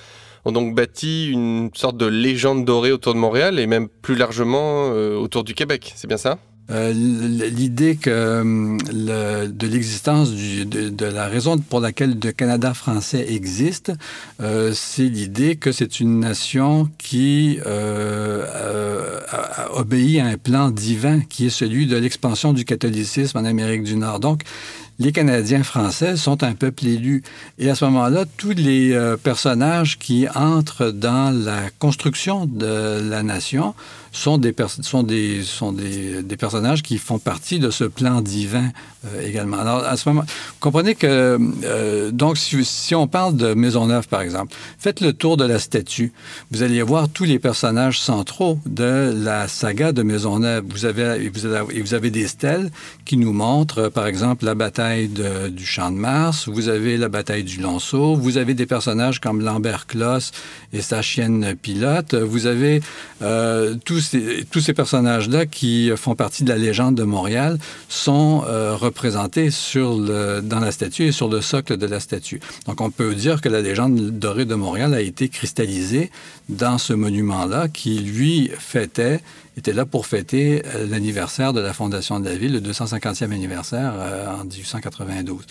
ont 0.45 0.53
donc 0.53 0.75
bâti 0.75 1.31
une 1.31 1.71
sorte 1.75 1.97
de 1.97 2.07
légende 2.07 2.65
dorée 2.65 2.93
autour 2.93 3.15
de 3.15 3.19
Montréal 3.19 3.59
et 3.59 3.67
même 3.67 3.89
plus 3.89 4.15
largement 4.15 4.91
euh, 4.93 5.17
autour 5.17 5.45
du 5.45 5.55
Québec. 5.55 5.93
C'est 5.97 6.09
bien 6.09 6.17
ça? 6.17 6.39
Euh, 6.71 6.93
l'idée 6.93 7.97
que 7.97 8.11
euh, 8.11 9.49
de 9.49 9.67
l'existence 9.67 10.31
de, 10.31 11.05
la 11.05 11.27
raison 11.27 11.59
pour 11.59 11.81
laquelle 11.81 12.17
le 12.23 12.31
Canada 12.31 12.75
français 12.75 13.27
existe, 13.33 13.93
c'est 14.39 15.09
l'idée 15.09 15.57
que 15.57 15.73
c'est 15.73 15.99
une 15.99 16.21
nation 16.21 16.89
qui 16.97 17.59
obéit 19.75 20.21
à 20.21 20.27
un 20.27 20.37
plan 20.37 20.71
divin 20.71 21.21
qui 21.23 21.47
est 21.47 21.51
celui 21.51 21.87
de 21.87 21.97
l'expansion 21.97 22.53
du 22.53 22.65
catholicisme 22.65 23.39
en 23.39 23.45
Amérique 23.45 23.83
du 23.83 23.97
Nord. 23.97 24.21
Donc, 24.21 24.43
les 25.01 25.11
Canadiens 25.13 25.63
français 25.63 26.17
sont 26.17 26.45
un 26.45 26.53
peuple 26.53 26.87
élu. 26.87 27.23
Et 27.59 27.71
à 27.71 27.75
ce 27.75 27.87
moment-là, 27.87 28.27
tous 28.37 28.53
les 28.53 28.93
euh, 28.93 29.17
personnages 29.17 29.99
qui 29.99 30.29
entrent 30.35 30.91
dans 30.91 31.35
la 31.35 31.71
construction 31.79 32.45
de 32.45 33.01
la 33.09 33.23
nation 33.23 33.75
sont 34.13 34.37
des, 34.37 34.53
personnages 34.53 36.83
qui 36.83 36.99
font 36.99 37.19
partie 37.19 37.59
de 37.59 37.71
ce 37.71 37.85
plan 37.85 38.21
divin 38.21 38.71
euh, 39.07 39.27
également. 39.27 39.59
Alors, 39.59 39.85
à 39.85 39.97
ce 39.97 40.09
moment, 40.09 40.23
vous 40.23 40.55
comprenez 40.61 40.95
que, 40.95 41.39
euh, 41.65 42.11
donc, 42.11 42.37
si, 42.37 42.95
on 42.95 43.07
parle 43.07 43.37
de 43.37 43.55
Maisonneuve, 43.55 44.09
par 44.09 44.21
exemple, 44.21 44.55
faites 44.79 45.01
le 45.01 45.13
tour 45.13 45.37
de 45.37 45.45
la 45.45 45.59
statue. 45.59 46.13
Vous 46.51 46.63
allez 46.63 46.83
voir 46.83 47.09
tous 47.09 47.25
les 47.25 47.39
personnages 47.39 48.01
centraux 48.01 48.59
de 48.67 49.13
la 49.17 49.49
saga 49.49 49.93
de 49.93 50.03
Maisonneuve. 50.03 50.65
Vous 50.69 50.85
avez, 50.85 51.29
vous 51.29 51.47
avez, 51.47 51.81
vous 51.81 51.95
avez 51.95 52.11
des 52.11 52.27
stèles 52.27 52.71
qui 53.05 53.17
nous 53.17 53.33
montrent, 53.33 53.89
par 53.89 54.07
exemple, 54.07 54.45
la 54.45 54.55
bataille 54.55 55.09
du 55.09 55.67
Champ 55.67 55.91
de 55.91 55.97
Mars, 55.97 56.49
vous 56.49 56.69
avez 56.69 56.97
la 56.97 57.09
bataille 57.09 57.45
du 57.45 57.61
Lanceau, 57.61 58.17
vous 58.17 58.39
avez 58.39 58.55
des 58.55 58.67
personnages 58.67 59.21
comme 59.21 59.43
Lambert 59.43 59.87
Kloss 59.87 60.33
et 60.73 60.83
sa 60.83 61.03
chienne 61.03 61.55
pilote, 61.61 62.15
vous 62.15 62.47
avez 62.47 62.83
euh, 63.23 63.75
tous 63.85 64.01
tous 64.51 64.61
ces, 64.61 64.73
personnages-là 64.73 65.47
qui 65.47 65.91
font 65.97 66.15
partie 66.15 66.45
de 66.45 66.49
la 66.49 66.57
légende 66.57 66.95
de 66.95 67.03
Montréal 67.03 67.59
sont 67.89 68.45
euh, 68.49 68.75
représentés 68.91 69.51
sur 69.51 69.97
le, 69.97 70.41
dans 70.43 70.61
la 70.61 70.73
statue 70.73 71.07
et 71.07 71.13
sur 71.13 71.29
le 71.29 71.41
socle 71.41 71.77
de 71.77 71.87
la 71.87 72.01
statue. 72.01 72.41
Donc, 72.67 72.81
on 72.81 72.91
peut 72.91 73.15
dire 73.15 73.41
que 73.41 73.49
la 73.49 73.61
légende 73.61 73.97
dorée 74.19 74.45
de 74.45 74.57
Montréal 74.57 74.95
a 74.95 75.01
été 75.01 75.29
cristallisée 75.29 76.11
dans 76.49 76.77
ce 76.79 76.93
monument-là 76.93 77.69
qui, 77.69 78.01
lui, 78.01 78.51
fêtait 78.59 79.21
était 79.57 79.73
là 79.73 79.85
pour 79.85 80.07
fêter 80.07 80.63
euh, 80.75 80.87
l'anniversaire 80.89 81.53
de 81.53 81.61
la 81.61 81.73
fondation 81.73 82.19
de 82.19 82.29
la 82.29 82.37
ville, 82.37 82.53
le 82.53 82.61
250e 82.61 83.33
anniversaire 83.33 83.93
euh, 83.97 84.41
en 84.41 84.45
1892. 84.45 85.45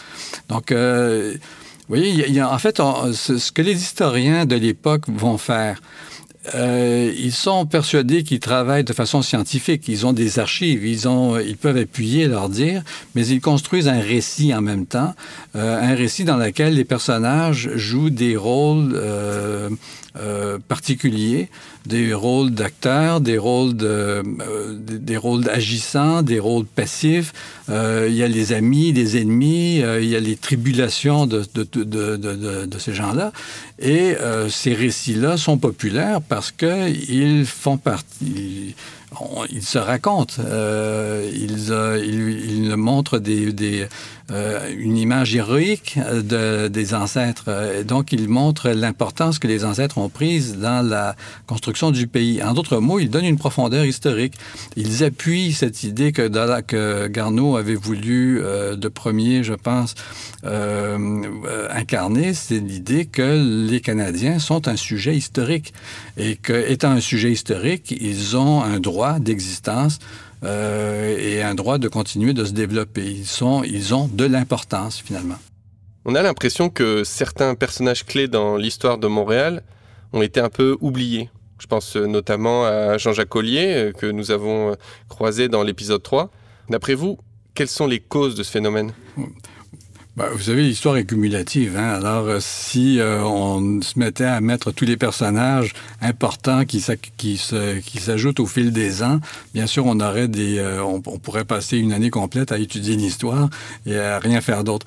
Donc, 0.49 0.71
vous 0.71 1.95
voyez, 1.95 2.43
en 2.43 2.59
fait, 2.59 2.77
ce, 2.77 3.51
que 3.51 3.61
les 3.61 3.73
historiens 3.73 4.45
de 4.45 4.55
l'époque 4.55 5.03
vont 5.07 5.37
faire, 5.37 5.81
euh, 6.55 7.13
ils 7.17 7.31
sont 7.31 7.65
persuadés 7.65 8.23
qu'ils 8.23 8.39
travaillent 8.39 8.83
de 8.83 8.93
façon 8.93 9.21
scientifique. 9.21 9.87
Ils 9.87 10.05
ont 10.05 10.13
des 10.13 10.39
archives, 10.39 10.85
ils, 10.85 11.07
ont, 11.07 11.39
ils 11.39 11.57
peuvent 11.57 11.77
appuyer 11.77 12.27
leur 12.27 12.49
dire, 12.49 12.83
mais 13.15 13.25
ils 13.27 13.41
construisent 13.41 13.87
un 13.87 13.99
récit 13.99 14.53
en 14.53 14.61
même 14.61 14.85
temps, 14.85 15.13
euh, 15.55 15.79
un 15.81 15.95
récit 15.95 16.23
dans 16.23 16.37
lequel 16.37 16.75
les 16.75 16.85
personnages 16.85 17.69
jouent 17.75 18.09
des 18.09 18.35
rôles 18.35 18.91
euh, 18.95 19.69
particuliers 20.67 21.49
des 21.85 22.13
rôles 22.13 22.51
d'acteurs, 22.51 23.19
des 23.19 23.37
rôles 23.37 23.75
de, 23.75 24.21
des 24.79 25.17
rôles 25.17 25.49
agissants, 25.49 26.21
des 26.21 26.39
rôles 26.39 26.65
passifs. 26.65 27.33
Il 27.67 28.13
y 28.13 28.21
a 28.21 28.27
les 28.27 28.53
amis, 28.53 28.91
les 28.91 29.17
ennemis, 29.17 29.77
il 29.77 30.05
y 30.05 30.15
a 30.15 30.19
les 30.19 30.35
tribulations 30.35 31.25
de, 31.25 31.43
de, 31.55 31.83
de, 31.83 32.65
de 32.65 32.79
ces 32.79 32.93
gens-là. 32.93 33.31
Et 33.79 34.15
ces 34.49 34.73
récits-là 34.73 35.37
sont 35.37 35.57
populaires 35.57 36.21
qu'ils 36.51 37.45
font 37.45 37.77
partie 37.77 38.75
ils 39.51 39.63
se 39.63 39.77
racontent, 39.77 40.35
ils, 40.37 41.71
ils, 42.03 42.65
ils, 42.65 42.75
montrent 42.75 43.19
des, 43.19 43.87
une 44.77 44.97
image 44.97 45.35
héroïque 45.35 45.97
de, 45.97 46.67
des 46.67 46.93
ancêtres. 46.93 47.83
donc, 47.83 48.11
il 48.11 48.29
montre 48.29 48.69
l'importance 48.69 49.39
que 49.39 49.47
les 49.47 49.65
ancêtres 49.65 49.97
ont 49.97 50.09
prise 50.09 50.57
dans 50.57 50.87
la 50.87 51.15
construction 51.47 51.91
du 51.91 52.07
pays. 52.07 52.41
En 52.43 52.53
d'autres 52.53 52.77
mots, 52.77 52.99
il 52.99 53.09
donne 53.09 53.25
une 53.25 53.37
profondeur 53.37 53.85
historique. 53.85 54.35
Ils 54.75 55.03
appuient 55.03 55.53
cette 55.53 55.83
idée 55.83 56.11
que, 56.11 56.27
que 56.61 57.07
Garneau 57.07 57.57
avait 57.57 57.75
voulu 57.75 58.41
de 58.41 58.87
premier, 58.87 59.43
je 59.43 59.53
pense, 59.53 59.95
incarner, 60.43 62.33
c'est 62.33 62.59
l'idée 62.59 63.05
que 63.05 63.67
les 63.69 63.81
Canadiens 63.81 64.39
sont 64.39 64.67
un 64.67 64.75
sujet 64.75 65.15
historique 65.15 65.73
et 66.17 66.35
qu'étant 66.35 66.91
un 66.91 66.99
sujet 66.99 67.31
historique, 67.31 67.91
ils 67.99 68.37
ont 68.37 68.61
un 68.63 68.79
droit 68.79 69.19
d'existence 69.19 69.99
euh, 70.43 71.17
et 71.17 71.41
un 71.41 71.55
droit 71.55 71.77
de 71.77 71.87
continuer 71.87 72.33
de 72.33 72.45
se 72.45 72.51
développer. 72.51 73.05
Ils, 73.05 73.25
sont, 73.25 73.63
ils 73.63 73.93
ont 73.93 74.07
de 74.07 74.25
l'importance 74.25 74.99
finalement. 74.99 75.37
On 76.05 76.15
a 76.15 76.21
l'impression 76.21 76.69
que 76.69 77.03
certains 77.03 77.55
personnages 77.55 78.05
clés 78.05 78.27
dans 78.27 78.55
l'histoire 78.55 78.97
de 78.97 79.07
Montréal 79.07 79.63
ont 80.13 80.21
été 80.21 80.39
un 80.39 80.49
peu 80.49 80.77
oubliés. 80.81 81.29
Je 81.59 81.67
pense 81.67 81.95
notamment 81.95 82.65
à 82.65 82.97
Jean-Jacques 82.97 83.29
Collier, 83.29 83.73
euh, 83.75 83.91
que 83.91 84.05
nous 84.05 84.31
avons 84.31 84.75
croisé 85.09 85.49
dans 85.49 85.63
l'épisode 85.63 86.01
3. 86.01 86.31
D'après 86.69 86.93
vous, 86.93 87.17
quelles 87.53 87.67
sont 87.67 87.87
les 87.87 87.99
causes 87.99 88.35
de 88.35 88.43
ce 88.43 88.51
phénomène? 88.51 88.93
Ben, 90.19 90.27
vous 90.33 90.41
savez, 90.41 90.63
l'histoire 90.63 90.97
est 90.97 91.05
cumulative. 91.05 91.77
Hein? 91.77 91.93
Alors, 91.93 92.27
euh, 92.27 92.39
si 92.41 92.99
euh, 92.99 93.23
on 93.23 93.81
se 93.81 93.97
mettait 93.97 94.25
à 94.25 94.41
mettre 94.41 94.73
tous 94.73 94.83
les 94.83 94.97
personnages 94.97 95.71
importants 96.01 96.65
qui, 96.65 96.81
s'ajoutent 96.81 98.41
au 98.41 98.45
fil 98.45 98.73
des 98.73 99.01
ans, 99.01 99.21
bien 99.53 99.65
sûr, 99.65 99.85
on 99.85 99.97
aurait 100.01 100.27
des, 100.27 100.59
euh, 100.59 100.83
on, 100.83 100.99
pourrait 100.99 101.45
passer 101.45 101.77
une 101.77 101.93
année 101.93 102.09
complète 102.09 102.51
à 102.51 102.57
étudier 102.57 102.97
l'histoire 102.97 103.49
et 103.85 103.97
à 103.97 104.19
rien 104.19 104.41
faire 104.41 104.65
d'autre. 104.65 104.85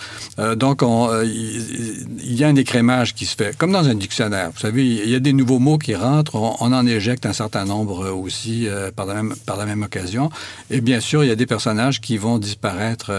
donc, 0.57 0.83
il 1.25 2.35
y 2.35 2.45
a 2.45 2.49
un 2.49 2.57
écrémage 2.57 3.15
qui 3.15 3.25
se 3.25 3.35
fait, 3.35 3.57
comme 3.57 3.73
dans 3.73 3.89
un 3.89 3.95
dictionnaire. 3.95 4.51
Vous 4.55 4.61
savez, 4.61 4.85
il 4.85 5.09
y 5.09 5.15
a 5.15 5.21
des 5.21 5.33
nouveaux 5.33 5.61
mots 5.61 5.79
qui 5.79 5.95
rentrent, 5.95 6.35
on, 6.35 6.73
en 6.73 6.87
éjecte 6.87 7.25
un 7.25 7.33
certain 7.33 7.65
nombre 7.65 8.11
aussi 8.11 8.69
par, 8.97 9.07
la 9.07 9.15
même, 9.15 9.35
par 9.47 9.57
la 9.57 9.65
même 9.65 9.83
occasion. 9.83 10.29
Et 10.71 10.83
bien 10.83 11.01
sûr, 11.01 11.25
il 11.25 11.29
y 11.29 11.33
a 11.33 11.37
des 11.37 11.47
personnages 11.47 12.03
qui 12.03 12.19
vont 12.19 12.37
disparaître 12.39 13.11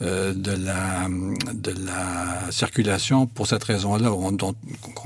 de 0.00 0.50
la 0.50 1.08
de 1.54 1.70
la 1.86 2.50
circulation 2.50 3.26
pour 3.26 3.46
cette 3.46 3.64
raison-là, 3.64 4.10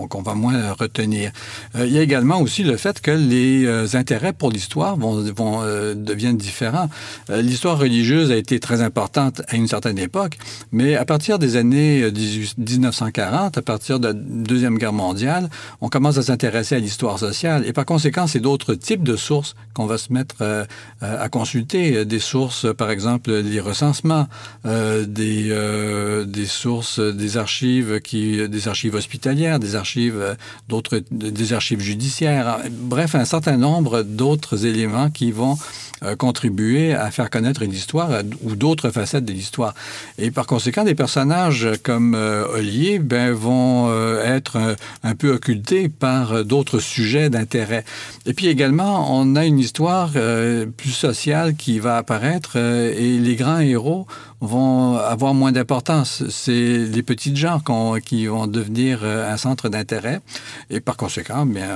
qu'on 0.08 0.22
va 0.22 0.34
moins 0.34 0.72
retenir. 0.72 1.32
Euh, 1.76 1.86
il 1.86 1.92
y 1.92 1.98
a 1.98 2.02
également 2.02 2.40
aussi 2.40 2.62
le 2.62 2.76
fait 2.76 3.00
que 3.00 3.10
les 3.10 3.64
euh, 3.64 3.86
intérêts 3.94 4.32
pour 4.32 4.50
l'histoire 4.50 4.96
vont, 4.96 5.22
vont 5.32 5.60
euh, 5.62 5.94
deviennent 5.94 6.36
différents. 6.36 6.88
l'histoire 7.28 7.78
religieuse 7.78 8.30
a 8.30 8.36
été 8.36 8.60
très 8.60 8.80
importante 8.82 9.42
à 9.48 9.56
une 9.56 9.68
certaine 9.68 9.98
époque, 9.98 10.38
mais 10.72 10.96
à 10.96 11.04
partir 11.04 11.38
des 11.38 11.56
années 11.56 12.10
1940, 12.56 13.58
à 13.58 13.62
partir 13.62 14.00
de 14.00 14.08
la 14.08 14.12
Deuxième 14.14 14.78
Guerre 14.78 14.92
mondiale, 14.92 15.48
on 15.80 15.88
commence 15.88 16.18
à 16.18 16.22
s'intéresser 16.22 16.76
à 16.76 16.78
l'histoire 16.78 17.18
sociale 17.18 17.64
et 17.66 17.72
par 17.72 17.84
conséquent, 17.84 18.26
c'est 18.26 18.40
d'autres 18.40 18.74
types 18.74 19.02
de 19.02 19.16
sources 19.16 19.54
qu'on 19.74 19.86
va 19.86 19.98
se 19.98 20.12
mettre 20.12 20.66
à 21.00 21.28
consulter. 21.28 22.04
Des 22.04 22.18
sources, 22.18 22.66
par 22.76 22.90
exemple, 22.90 23.32
les 23.32 23.60
recensements, 23.60 24.26
des 25.06 25.54
des 26.26 26.46
sources, 26.46 27.00
des 27.00 27.36
archives, 27.36 28.00
des 28.12 28.68
archives 28.68 28.94
hospitalières, 28.94 29.58
des 29.58 29.74
archives, 29.74 30.36
d'autres, 30.68 31.02
des 31.10 31.52
archives 31.52 31.80
judiciaires. 31.80 32.58
Bref, 32.70 33.14
un 33.14 33.24
certain 33.24 33.56
nombre 33.56 34.02
d'autres 34.02 34.66
éléments 34.66 35.10
qui 35.10 35.32
vont 35.32 35.56
euh, 36.04 36.14
contribuer 36.14 36.94
à 36.94 37.10
faire 37.10 37.28
connaître 37.28 37.62
une 37.62 37.72
histoire 37.72 38.12
euh, 38.12 38.22
ou 38.42 38.54
d'autres 38.54 38.90
facettes 38.90 39.24
de 39.24 39.32
l'histoire. 39.32 39.74
Et 40.16 40.30
par 40.30 40.46
conséquent, 40.46 40.84
des 40.84 40.94
personnages 40.94 41.68
comme 41.82 42.14
euh, 42.14 42.46
Ollier 42.54 43.00
ben, 43.00 43.32
vont 43.32 43.92
être 44.22 44.76
un, 45.02 45.14
peu 45.14 45.32
occultés 45.32 45.88
par 45.88 46.44
d'autres 46.44 46.78
sujets 46.78 47.30
d'intérêt. 47.30 47.84
Et 48.26 48.34
puis 48.34 48.46
également, 48.46 49.12
on 49.18 49.34
a 49.34 49.44
une 49.44 49.58
histoire 49.58 50.10
plus 50.76 50.90
sociale 50.90 51.56
qui 51.56 51.78
va 51.78 51.96
apparaître 51.96 52.56
et 52.56 53.18
les 53.18 53.36
grands 53.36 53.60
héros 53.60 54.06
vont 54.40 54.96
avoir 54.96 55.34
moins 55.34 55.52
d'importance. 55.52 56.22
C'est 56.28 56.78
les 56.78 57.02
petites 57.02 57.36
gens 57.36 57.60
qui 58.04 58.26
vont 58.26 58.46
devenir 58.46 59.04
un 59.04 59.36
centre 59.36 59.68
d'intérêt. 59.68 60.20
Et 60.70 60.80
par 60.80 60.96
conséquent, 60.96 61.46
bien, 61.46 61.68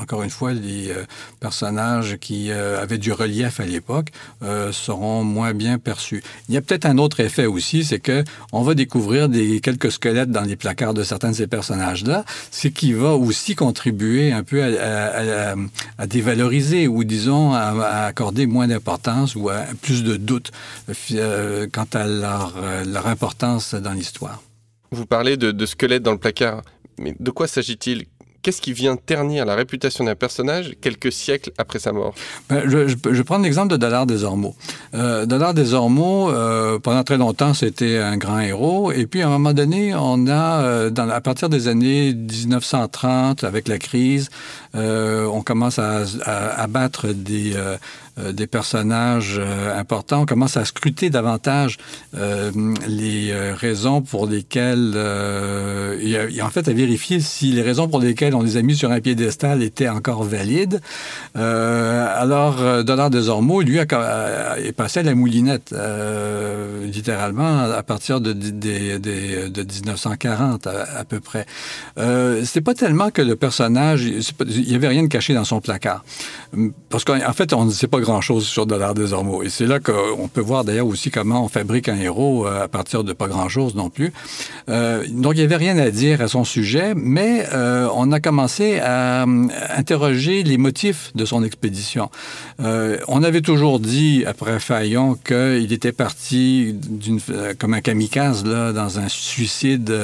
encore 0.00 0.22
une 0.22 0.30
fois, 0.30 0.52
les 0.52 0.92
personnages 1.40 2.16
qui 2.18 2.52
avaient 2.52 2.98
du 2.98 3.09
relief 3.12 3.60
à 3.60 3.66
l'époque 3.66 4.08
euh, 4.42 4.72
seront 4.72 5.24
moins 5.24 5.54
bien 5.54 5.78
perçus. 5.78 6.22
Il 6.48 6.54
y 6.54 6.58
a 6.58 6.60
peut-être 6.60 6.86
un 6.86 6.98
autre 6.98 7.20
effet 7.20 7.46
aussi, 7.46 7.84
c'est 7.84 8.00
que 8.00 8.24
on 8.52 8.62
va 8.62 8.74
découvrir 8.74 9.28
des 9.28 9.60
quelques 9.60 9.92
squelettes 9.92 10.30
dans 10.30 10.42
les 10.42 10.56
placards 10.56 10.94
de 10.94 11.02
certains 11.02 11.30
de 11.30 11.36
ces 11.36 11.46
personnages-là, 11.46 12.24
ce 12.50 12.68
qui 12.68 12.92
va 12.92 13.14
aussi 13.14 13.54
contribuer 13.54 14.32
un 14.32 14.42
peu 14.42 14.62
à, 14.62 15.54
dévaloriser 16.06 16.88
ou 16.88 17.04
disons 17.04 17.52
à, 17.52 18.06
accorder 18.06 18.46
moins 18.46 18.68
d'importance 18.68 19.34
ou 19.36 19.50
plus 19.82 20.02
de 20.02 20.16
doute 20.16 20.50
euh, 21.12 21.66
quant 21.72 21.86
à 21.92 22.06
leur, 22.06 22.54
euh, 22.56 22.84
leur 22.84 23.06
importance 23.06 23.74
dans 23.74 23.92
l'histoire. 23.92 24.42
Vous 24.90 25.06
parlez 25.06 25.36
de 25.36 25.66
squelettes 25.66 26.02
dans 26.02 26.12
le 26.12 26.18
placard, 26.18 26.62
mais 26.98 27.14
de 27.18 27.30
quoi 27.30 27.46
s'agit-il? 27.46 28.06
Qu'est-ce 28.42 28.60
qui 28.60 28.72
vient 28.72 28.96
ternir 28.96 29.44
la 29.44 29.54
réputation 29.54 30.04
d'un 30.04 30.14
personnage 30.14 30.74
quelques 30.80 31.12
siècles 31.12 31.50
après 31.58 31.78
sa 31.78 31.92
mort 31.92 32.14
ben, 32.48 32.62
je, 32.66 32.88
je, 32.88 32.96
je, 33.10 33.22
prends 33.22 33.38
l'exemple 33.38 33.68
de 33.68 33.76
Dollard 33.76 34.06
des 34.06 34.24
Ormeaux. 34.24 34.54
Euh, 34.94 35.26
des 35.26 35.74
Ormeaux, 35.74 36.30
euh, 36.30 36.78
pendant 36.78 37.04
très 37.04 37.16
longtemps, 37.16 37.54
c'était 37.54 37.98
un 37.98 38.16
grand 38.16 38.40
héros. 38.40 38.92
Et 38.92 39.06
puis, 39.06 39.22
à 39.22 39.26
un 39.26 39.30
moment 39.30 39.52
donné, 39.52 39.94
on 39.94 40.26
a, 40.26 40.62
euh, 40.62 40.90
à 40.96 41.20
partir 41.20 41.48
des 41.48 41.68
années 41.68 42.14
1930, 42.14 43.44
avec 43.44 43.68
la 43.68 43.78
crise, 43.78 44.30
euh, 44.74 45.26
on 45.26 45.42
commence 45.42 45.78
à, 45.78 46.02
à, 46.24 46.62
à 46.62 46.66
battre 46.66 47.08
des 47.08 47.54
euh, 48.20 48.46
personnages 48.46 49.36
euh, 49.38 49.78
importants, 49.78 50.22
on 50.22 50.26
commence 50.26 50.56
à 50.56 50.64
scruter 50.64 51.10
davantage 51.10 51.78
euh, 52.16 52.50
les 52.88 53.32
raisons 53.52 54.02
pour 54.02 54.26
lesquelles, 54.26 54.96
et, 56.00 56.42
en 56.42 56.50
fait 56.50 56.66
à 56.68 56.72
vérifier 56.72 57.20
si 57.20 57.52
les 57.52 57.62
raisons 57.62 57.88
pour 57.88 58.00
lesquelles 58.00 58.29
on 58.34 58.42
les 58.42 58.56
a 58.56 58.62
mis 58.62 58.76
sur 58.76 58.90
un 58.90 59.00
piédestal 59.00 59.62
étaient 59.62 59.88
encore 59.88 60.24
valides. 60.24 60.80
alors, 61.34 62.84
Donald 62.84 63.12
de 63.12 63.20
Zormo, 63.20 63.62
lui, 63.62 63.78
a, 63.78 64.56
est 64.58 64.72
passé 64.72 65.00
à 65.00 65.02
la 65.02 65.14
moulinette, 65.14 65.74
littéralement, 66.84 67.60
à 67.60 67.82
partir 67.82 68.20
de, 68.20 68.32
de, 68.32 68.98
de 69.48 69.62
1940 69.62 70.66
à, 70.66 71.04
peu 71.04 71.20
près. 71.20 71.46
C'est 72.44 72.60
pas 72.60 72.74
tellement 72.74 73.10
que 73.10 73.22
le 73.22 73.36
personnage, 73.36 74.04
il 74.04 74.66
n'y 74.66 74.74
avait 74.74 74.88
rien 74.88 75.02
de 75.02 75.08
caché 75.08 75.34
dans 75.34 75.44
son 75.44 75.60
placard. 75.60 76.04
Parce 76.88 77.04
qu'en 77.04 77.32
fait, 77.32 77.52
on 77.52 77.64
ne 77.64 77.70
sait 77.70 77.86
pas 77.86 78.00
grand-chose 78.00 78.46
sur 78.46 78.66
Dollar 78.66 78.94
des 78.94 79.12
Ormeaux. 79.12 79.42
Et 79.42 79.48
c'est 79.48 79.66
là 79.66 79.78
qu'on 79.80 80.28
peut 80.28 80.40
voir 80.40 80.64
d'ailleurs 80.64 80.86
aussi 80.86 81.10
comment 81.10 81.44
on 81.44 81.48
fabrique 81.48 81.88
un 81.88 81.96
héros 81.96 82.46
euh, 82.46 82.64
à 82.64 82.68
partir 82.68 83.04
de 83.04 83.12
pas 83.12 83.28
grand-chose 83.28 83.74
non 83.74 83.90
plus. 83.90 84.12
Euh, 84.68 85.04
donc, 85.08 85.34
il 85.34 85.38
n'y 85.38 85.44
avait 85.44 85.56
rien 85.56 85.78
à 85.78 85.90
dire 85.90 86.20
à 86.20 86.28
son 86.28 86.44
sujet, 86.44 86.92
mais 86.94 87.46
euh, 87.52 87.88
on 87.94 88.12
a 88.12 88.19
commencé 88.20 88.78
à 88.80 89.22
interroger 89.76 90.42
les 90.42 90.58
motifs 90.58 91.12
de 91.14 91.24
son 91.24 91.42
expédition. 91.42 92.10
on 92.58 93.22
avait 93.22 93.40
toujours 93.40 93.80
dit, 93.80 94.24
après 94.26 94.60
Fayon, 94.60 95.14
qu'il 95.14 95.72
était 95.72 95.92
parti 95.92 96.76
comme 97.58 97.74
un 97.74 97.80
kamikaze 97.80 98.44
là, 98.44 98.72
dans 98.72 98.98
un 98.98 99.08
suicide 99.08 99.94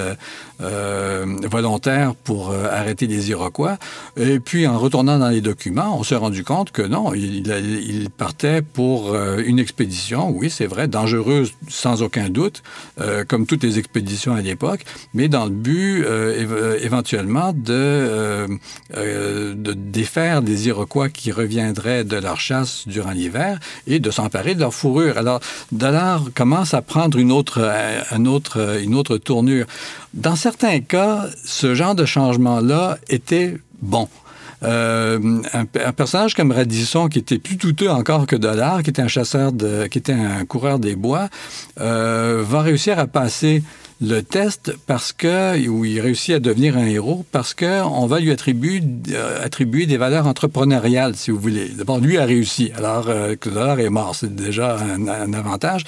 volontaire 0.59 2.15
pour 2.15 2.53
arrêter 2.53 3.07
les 3.07 3.31
Iroquois. 3.31 3.79
Et 4.17 4.41
puis, 4.41 4.67
en 4.67 4.79
retournant 4.79 5.19
dans 5.19 5.29
les 5.29 5.41
documents, 5.41 5.99
on 5.99 6.03
s'est 6.03 6.17
rendu 6.17 6.45
compte 6.45 6.71
que 6.71 6.83
non, 6.83 7.13
il, 7.15 8.09
partait 8.17 8.63
pour 8.63 9.13
euh, 9.13 9.43
une 9.45 9.59
expédition, 9.59 10.31
oui, 10.31 10.51
c'est 10.51 10.67
vrai, 10.67 10.89
dangereuse 10.89 11.53
sans 11.69 12.03
aucun 12.03 12.29
doute, 12.29 12.63
euh, 13.01 13.25
comme 13.25 13.47
toutes 13.47 13.63
les 13.63 13.79
expéditions 13.79 14.35
à 14.35 14.41
l'époque, 14.41 14.85
mais 15.15 15.29
dans 15.29 15.45
le 15.45 15.51
but 15.51 16.05
euh, 16.05 16.79
éventuellement 16.81 17.53
de, 17.53 18.06
de 18.07 19.73
défaire 19.73 20.43
des 20.43 20.69
Iroquois 20.69 21.09
qui 21.09 21.33
reviendraient 21.33 22.05
de 22.05 22.17
leur 22.17 22.41
chasse 22.41 22.85
durant 22.87 23.11
l'hiver 23.11 23.59
et 23.87 23.99
de 23.99 24.11
s'emparer 24.11 24.55
de 24.55 24.61
leur 24.61 24.75
fourrure. 24.75 25.19
Alors, 25.19 25.41
Dallard 25.73 26.25
commence 26.35 26.75
à 26.75 26.83
prendre 26.83 27.19
une 27.19 27.33
autre, 27.33 27.73
un 28.11 28.25
autre, 28.27 28.81
une 28.83 28.95
autre 28.95 29.19
tournure. 29.19 29.67
Dans 30.15 30.37
certains 30.37 30.81
cas, 30.81 31.27
ce 31.45 31.75
genre 31.75 31.95
de 31.95 32.05
changement-là 32.05 32.99
était 33.09 33.59
bon. 33.83 34.09
Euh, 34.63 35.43
un, 35.53 35.93
personnage 35.93 36.35
comme 36.35 36.51
Radisson, 36.51 37.09
qui 37.09 37.19
était 37.19 37.39
plus 37.39 37.57
douteux 37.57 37.91
encore 37.91 38.27
que 38.27 38.37
Dollard, 38.37 38.83
qui 38.83 38.91
était 38.91 39.03
un 39.03 39.09
chasseur, 39.09 39.53
qui 39.91 39.99
était 39.99 40.13
un 40.13 40.45
coureur 40.45 40.79
des 40.79 40.97
bois, 40.97 41.29
euh, 41.81 42.43
va 42.47 42.63
réussir 42.63 42.99
à 42.99 43.07
passer 43.07 43.63
le 44.01 44.21
test 44.23 44.75
parce 44.87 45.13
que, 45.13 45.69
où 45.69 45.85
il 45.85 46.01
réussit 46.01 46.35
à 46.35 46.39
devenir 46.39 46.77
un 46.77 46.87
héros, 46.87 47.25
parce 47.33 47.55
qu'on 47.55 48.07
va 48.07 48.21
lui 48.21 48.31
attribuer, 48.31 48.83
euh, 49.13 49.45
attribuer 49.45 49.87
des 49.87 49.97
valeurs 49.97 50.27
entrepreneuriales, 50.27 51.17
si 51.17 51.31
vous 51.31 51.39
voulez. 51.39 51.69
D'abord, 51.69 51.99
lui 51.99 52.19
a 52.19 52.25
réussi, 52.25 52.73
alors 52.77 53.07
que 53.41 53.49
l'heure 53.49 53.81
est 53.81 53.91
mort, 53.91 54.15
c'est 54.15 54.35
déjà 54.35 54.77
un, 54.77 55.09
un, 55.09 55.33
avantage, 55.33 55.85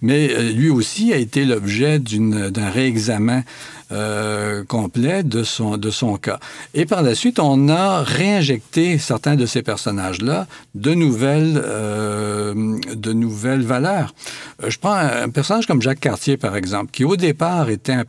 mais 0.00 0.30
euh, 0.30 0.50
lui 0.50 0.70
aussi 0.70 1.12
a 1.12 1.16
été 1.16 1.44
l'objet 1.44 1.98
d'un 1.98 2.70
réexamen 2.70 3.44
euh, 3.92 4.64
complet 4.64 5.22
de 5.22 5.42
son, 5.42 5.76
de 5.76 5.90
son 5.90 6.16
cas. 6.16 6.38
Et 6.72 6.86
par 6.86 7.02
la 7.02 7.14
suite, 7.14 7.38
on 7.38 7.68
a 7.68 8.02
réinjecté 8.02 8.96
certains 8.96 9.36
de 9.36 9.44
ces 9.44 9.62
personnages-là 9.62 10.46
de 10.74 10.94
nouvelles, 10.94 11.60
euh, 11.62 12.78
de 12.94 13.12
nouvelles 13.12 13.62
valeurs. 13.62 14.14
Euh, 14.62 14.70
je 14.70 14.78
prends 14.78 14.94
un, 14.94 15.28
personnage 15.28 15.66
comme 15.66 15.82
Jacques 15.82 16.00
Cartier, 16.00 16.36
par 16.36 16.56
exemple, 16.56 16.90
qui 16.90 17.04
au 17.04 17.16
départ 17.16 17.68
était 17.68 17.92
un, 17.92 18.04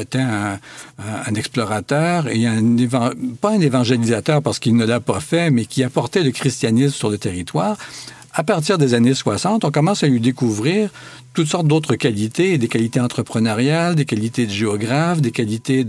était 0.00 0.18
un, 0.18 1.34
explorateur 1.34 2.28
et 2.28 2.46
un 2.46 2.62
pas 3.40 3.50
un 3.50 3.60
évangélisateur 3.60 4.40
parce 4.40 4.58
qu'il 4.60 4.76
ne 4.76 4.84
l'a 4.84 5.00
pas 5.00 5.20
fait, 5.20 5.50
mais 5.50 5.64
qui 5.64 5.82
apportait 5.82 6.22
le 6.22 6.30
christianisme 6.30 6.94
sur 6.94 7.10
le 7.10 7.18
territoire 7.18 7.76
à 8.34 8.42
partir 8.42 8.78
des 8.78 8.94
années 8.94 9.14
60, 9.14 9.64
on 9.64 9.70
commence 9.70 10.02
à 10.02 10.08
lui 10.08 10.18
découvrir 10.20 10.90
toutes 11.34 11.48
sortes 11.48 11.66
d'autres 11.66 11.96
qualités, 11.96 12.58
des 12.58 12.68
qualités 12.68 13.00
entrepreneuriales, 13.00 13.96
des 13.96 14.04
qualités 14.04 14.46
de 14.46 14.52
géographe, 14.52 15.20
des 15.20 15.32
qualités 15.32 15.84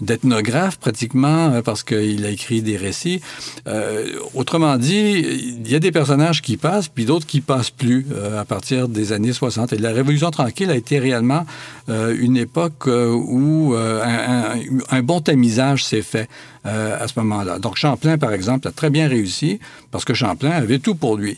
d'ethnographe 0.00 0.78
pratiquement, 0.78 1.52
euh, 1.52 1.62
parce 1.62 1.82
qu'il 1.82 2.24
a 2.26 2.28
écrit 2.28 2.60
des 2.60 2.76
récits. 2.76 3.20
Euh, 3.66 4.06
autrement 4.34 4.76
dit, 4.76 5.24
il 5.64 5.70
y 5.70 5.74
a 5.74 5.80
des 5.80 5.90
personnages 5.90 6.42
qui 6.42 6.58
passent, 6.58 6.88
puis 6.88 7.06
d'autres 7.06 7.26
qui 7.26 7.40
passent 7.40 7.70
plus 7.70 8.06
euh, 8.12 8.38
à 8.38 8.44
partir 8.44 8.88
des 8.88 9.12
années 9.12 9.32
60. 9.32 9.72
Et 9.72 9.78
la 9.78 9.92
Révolution 9.92 10.30
tranquille 10.30 10.70
a 10.70 10.76
été 10.76 10.98
réellement 10.98 11.46
une 11.88 12.38
époque 12.38 12.86
où 12.86 13.74
un, 13.76 15.02
bon 15.02 15.20
tamisage 15.20 15.84
s'est 15.84 16.02
fait 16.02 16.28
à 16.64 17.06
ce 17.08 17.18
moment-là. 17.20 17.58
Donc 17.58 17.76
Champlain, 17.76 18.16
par 18.16 18.32
exemple, 18.32 18.68
a 18.68 18.70
très 18.70 18.88
bien 18.88 19.06
réussi 19.06 19.60
parce 19.90 20.06
que 20.06 20.14
Champlain 20.14 20.50
avait 20.50 20.78
tout 20.78 20.94
pour 20.94 21.16
lui. 21.16 21.36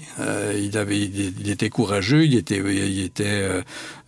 il, 0.57 0.79
avait, 0.79 1.01
il, 1.01 1.51
était 1.51 1.69
courageux, 1.69 2.25
il 2.25 2.37
était 2.37 2.61
euh, 3.37 3.63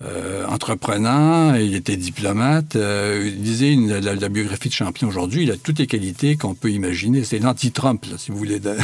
euh, 0.04 0.46
entreprenant, 0.46 1.54
il 1.54 1.74
était 1.74 1.96
diplomate. 1.96 2.76
Euh, 2.76 3.30
lisez 3.30 3.74
la, 3.74 4.14
la, 4.14 4.28
biographie 4.28 4.68
de 4.68 4.74
Champlain 4.74 5.08
aujourd'hui, 5.08 5.42
il 5.44 5.50
a 5.50 5.56
toutes 5.56 5.78
les 5.78 5.86
qualités 5.86 6.36
qu'on 6.36 6.54
peut 6.54 6.70
imaginer. 6.70 7.24
C'est 7.24 7.38
l'anti-Trump, 7.38 8.04
si 8.16 8.30
vous 8.30 8.38
voulez, 8.38 8.60
de, 8.60 8.76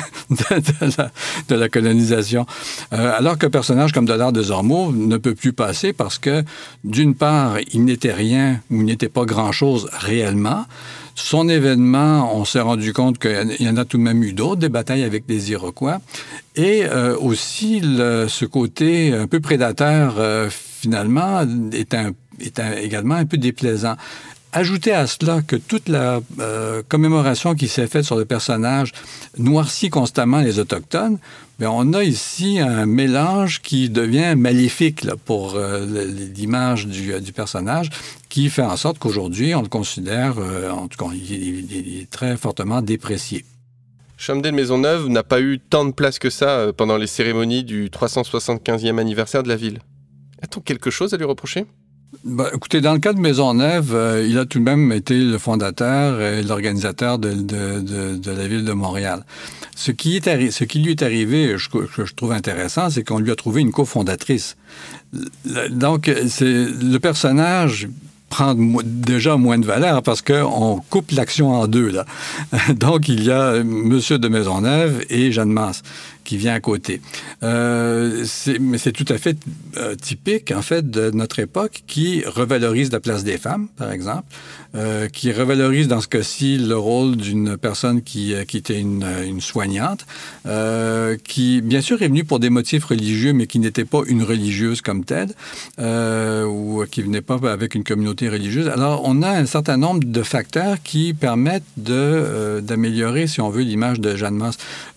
la, 1.55 1.69
colonisation. 1.69 2.47
Alors 2.91 3.39
qu'un 3.39 3.51
personnage 3.51 3.93
comme 3.93 4.07
Dollard 4.07 4.33
de 4.33 4.43
Zormo 4.43 4.93
ne 4.93 5.17
peut 5.17 5.35
plus 5.35 5.53
passer 5.53 5.93
parce 5.93 6.19
que, 6.19 6.43
d'une 6.83 7.15
part, 7.15 7.59
il 7.73 7.85
n'était 7.85 8.13
rien 8.13 8.61
ou 8.71 8.81
il 8.81 8.85
n'était 8.85 9.09
pas 9.09 9.25
grand-chose 9.25 9.89
réellement. 9.93 10.67
Son 11.15 11.49
événement, 11.49 12.37
on 12.37 12.45
s'est 12.45 12.61
rendu 12.61 12.93
compte 12.93 13.19
qu'il 13.19 13.57
y 13.61 13.69
en 13.69 13.77
a 13.77 13.85
tout 13.85 13.99
de 13.99 14.03
même 14.03 14.23
eu 14.25 14.33
d'autres, 14.33 14.61
des 14.61 14.69
batailles 14.69 15.05
avec 15.05 15.27
des 15.27 15.53
Iroquois, 15.53 16.01
et 16.57 16.85
euh, 16.85 17.17
aussi 17.17 17.81
ce 17.81 18.45
côté 18.45 19.13
un 19.13 19.29
peu 19.29 19.39
prédateur, 19.39 20.17
euh, 20.19 20.49
finalement, 20.51 21.43
est, 21.73 21.97
également 22.83 23.15
un 23.15 23.27
peu 23.27 23.37
déplaisant. 23.37 23.95
Ajoutez 24.53 24.93
à 24.93 25.07
cela 25.07 25.41
que 25.43 25.57
toute 25.57 25.89
la 25.89 26.21
euh, 26.41 26.83
commémoration 26.89 27.55
qui 27.55 27.69
s'est 27.69 27.89
faite 27.89 28.05
sur 28.05 28.17
le 28.17 28.25
personnage 28.25 28.93
noircit 29.37 29.91
constamment 29.91 30.41
les 30.41 30.59
Autochtones, 30.59 31.19
mais 31.59 31.67
on 31.67 31.93
a 31.93 32.03
ici 32.03 32.59
un 32.59 32.87
mélange 32.87 33.63
qui 33.63 33.89
devient 33.89 34.35
maléfique 34.37 35.07
pour 35.25 35.57
l'image 36.37 36.87
du, 36.87 37.33
personnage, 37.33 37.91
qui 38.35 38.51
fait 38.51 38.63
en 38.63 38.77
sorte 38.77 38.99
qu'aujourd'hui, 38.99 39.55
on 39.55 39.63
le 39.63 39.69
considère, 39.69 40.41
euh, 40.41 40.69
en 40.69 40.89
tout 40.89 40.99
cas, 40.99 41.09
il, 41.15 42.01
est 42.01 42.11
très 42.11 42.37
fortement 42.37 42.83
déprécié. 42.83 43.45
Chamdel 44.17 44.53
Maisonneuve 44.53 45.07
n'a 45.07 45.23
pas 45.23 45.41
eu 45.41 45.61
tant 45.61 45.85
de 45.85 45.93
place 45.93 46.19
que 46.19 46.31
ça 46.31 46.49
euh, 46.49 46.73
pendant 46.73 46.97
les 46.97 47.07
cérémonies 47.07 47.63
du 47.63 47.91
375e 47.91 48.99
anniversaire 48.99 49.45
de 49.45 49.49
la 49.49 49.55
ville. 49.55 49.79
A-t-on 50.43 50.61
quelque 50.61 50.91
chose 50.91 51.15
à 51.15 51.17
lui 51.17 51.25
reprocher? 51.25 51.67
Ben, 52.25 52.49
écoutez, 52.53 52.81
dans 52.81 52.93
le 52.93 52.99
cas 52.99 53.13
de 53.13 53.21
Maisonneuve, 53.21 53.95
euh, 53.95 54.27
il 54.29 54.37
a 54.37 54.47
tout 54.47 54.59
de 54.59 54.65
même 54.65 54.91
été 54.91 55.17
le 55.17 55.39
fondateur 55.39 56.21
et 56.21 56.43
l'organisateur 56.43 57.21
de, 57.21 57.35
de, 57.35 57.79
de, 57.79 58.17
de, 58.17 58.31
la 58.33 58.49
ville 58.49 58.65
de 58.65 58.73
Montréal. 58.73 59.25
Ce 59.77 59.93
qui, 59.93 60.17
est 60.17 60.51
ce 60.51 60.65
qui 60.65 60.81
lui 60.81 60.91
est 60.91 61.03
arrivé, 61.03 61.57
je, 61.57 61.69
que 61.69 62.05
je 62.05 62.15
trouve 62.15 62.33
intéressant, 62.33 62.91
c'est 62.91 63.05
qu'on 63.05 63.21
lui 63.21 63.31
a 63.31 63.37
trouvé 63.37 63.61
une 63.61 63.71
cofondatrice. 63.71 64.57
Donc, 65.71 66.11
c'est 66.27 66.65
le 66.65 66.99
personnage 66.99 67.89
prend 68.35 68.57
déjà 68.85 69.37
moins 69.37 69.59
de 69.59 69.65
valeur 69.65 70.03
parce 70.03 70.21
qu'on 70.21 70.83
coupe 70.91 71.13
l'action 71.13 71.53
en 71.53 71.69
deux. 71.69 71.93
Donc, 72.75 73.09
il 73.09 73.23
y 73.23 73.31
a 73.31 73.63
Monsieur 73.63 74.19
de 74.19 74.27
Maisonneuve 74.27 75.05
et 75.09 75.31
Jeanne 75.31 75.53
Masse 75.53 75.83
qui 76.25 76.37
vient 76.37 76.55
à 76.55 76.61
côté. 76.61 77.01
Euh, 77.43 78.25
mais 78.61 78.79
c'est 78.79 78.93
tout 78.93 79.05
à 79.09 79.19
fait 79.19 79.37
euh, 79.77 79.95
typique, 79.95 80.53
en 80.53 80.63
fait, 80.63 80.91
de 80.91 81.11
notre 81.11 81.39
époque 81.39 81.83
qui 81.87 82.25
revalorise 82.25 82.91
la 82.91 83.01
place 83.01 83.25
des 83.25 83.39
femmes, 83.39 83.69
par 83.77 83.93
exemple, 83.93 84.27
euh, 84.75 85.09
qui 85.09 85.31
revalorise 85.33 85.87
dans 85.87 86.01
ce 86.01 86.09
cas-ci 86.09 86.59
le 86.59 86.77
rôle 86.77 87.17
d'une 87.17 87.57
personne 87.57 88.03
qui, 88.03 88.33
était 88.33 88.81
une, 88.81 89.41
soignante, 89.41 90.07
qui, 91.25 91.61
bien 91.61 91.81
sûr, 91.81 92.03
est 92.03 92.09
venue 92.09 92.25
pour 92.25 92.41
des 92.41 92.51
motifs 92.51 92.85
religieux, 92.85 93.33
mais 93.33 93.47
qui 93.47 93.59
n'était 93.59 93.85
pas 93.85 94.01
une 94.07 94.23
religieuse 94.23 94.81
comme 94.81 95.05
telle, 95.05 95.31
ou 95.79 96.83
qui 96.91 97.03
venait 97.03 97.21
pas 97.21 97.39
avec 97.51 97.75
une 97.75 97.85
communauté 97.85 98.29
religieuse. 98.29 98.69
Alors, 98.69 99.03
on 99.05 99.23
a 99.23 99.31
un 99.31 99.47
certain 99.47 99.77
nombre 99.77 100.05
de 100.05 100.23
facteurs 100.23 100.83
qui 100.83 101.15
permettent 101.15 101.63
d'améliorer, 101.77 103.27
si 103.27 103.41
on 103.41 103.51
veut, 103.51 103.63
l'image 103.63 104.01
de 104.01 104.17
Jeanne 104.17 104.37
Mance. 104.37 104.57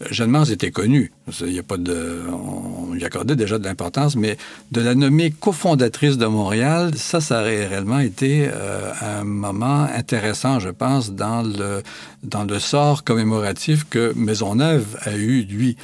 Jeanne 0.09 0.31
Mance 0.31 0.49
était 0.49 0.71
connue. 0.71 1.11
Il 1.41 1.53
y 1.53 1.59
a 1.59 1.63
pas 1.63 1.75
on 1.77 2.93
lui 2.93 3.03
accordait 3.03 3.35
déjà 3.35 3.59
de 3.59 3.65
l'importance, 3.65 4.15
mais 4.15 4.37
de 4.71 4.79
la 4.81 4.95
nommer 4.95 5.31
cofondatrice 5.31 6.17
de 6.17 6.25
Montréal, 6.25 6.91
ça, 6.95 7.19
ça 7.19 7.41
aurait 7.41 7.67
réellement 7.67 7.99
été 7.99 8.47
euh, 8.49 8.91
un 9.01 9.23
moment 9.25 9.87
intéressant, 9.93 10.59
je 10.59 10.69
pense, 10.69 11.11
dans 11.11 11.41
le, 11.41 11.83
dans 12.23 12.45
le 12.45 12.59
sort 12.59 13.03
commémoratif 13.03 13.85
que 13.89 14.13
Maisonneuve 14.15 14.97
a 15.01 15.15
eu, 15.15 15.41
lui. 15.43 15.75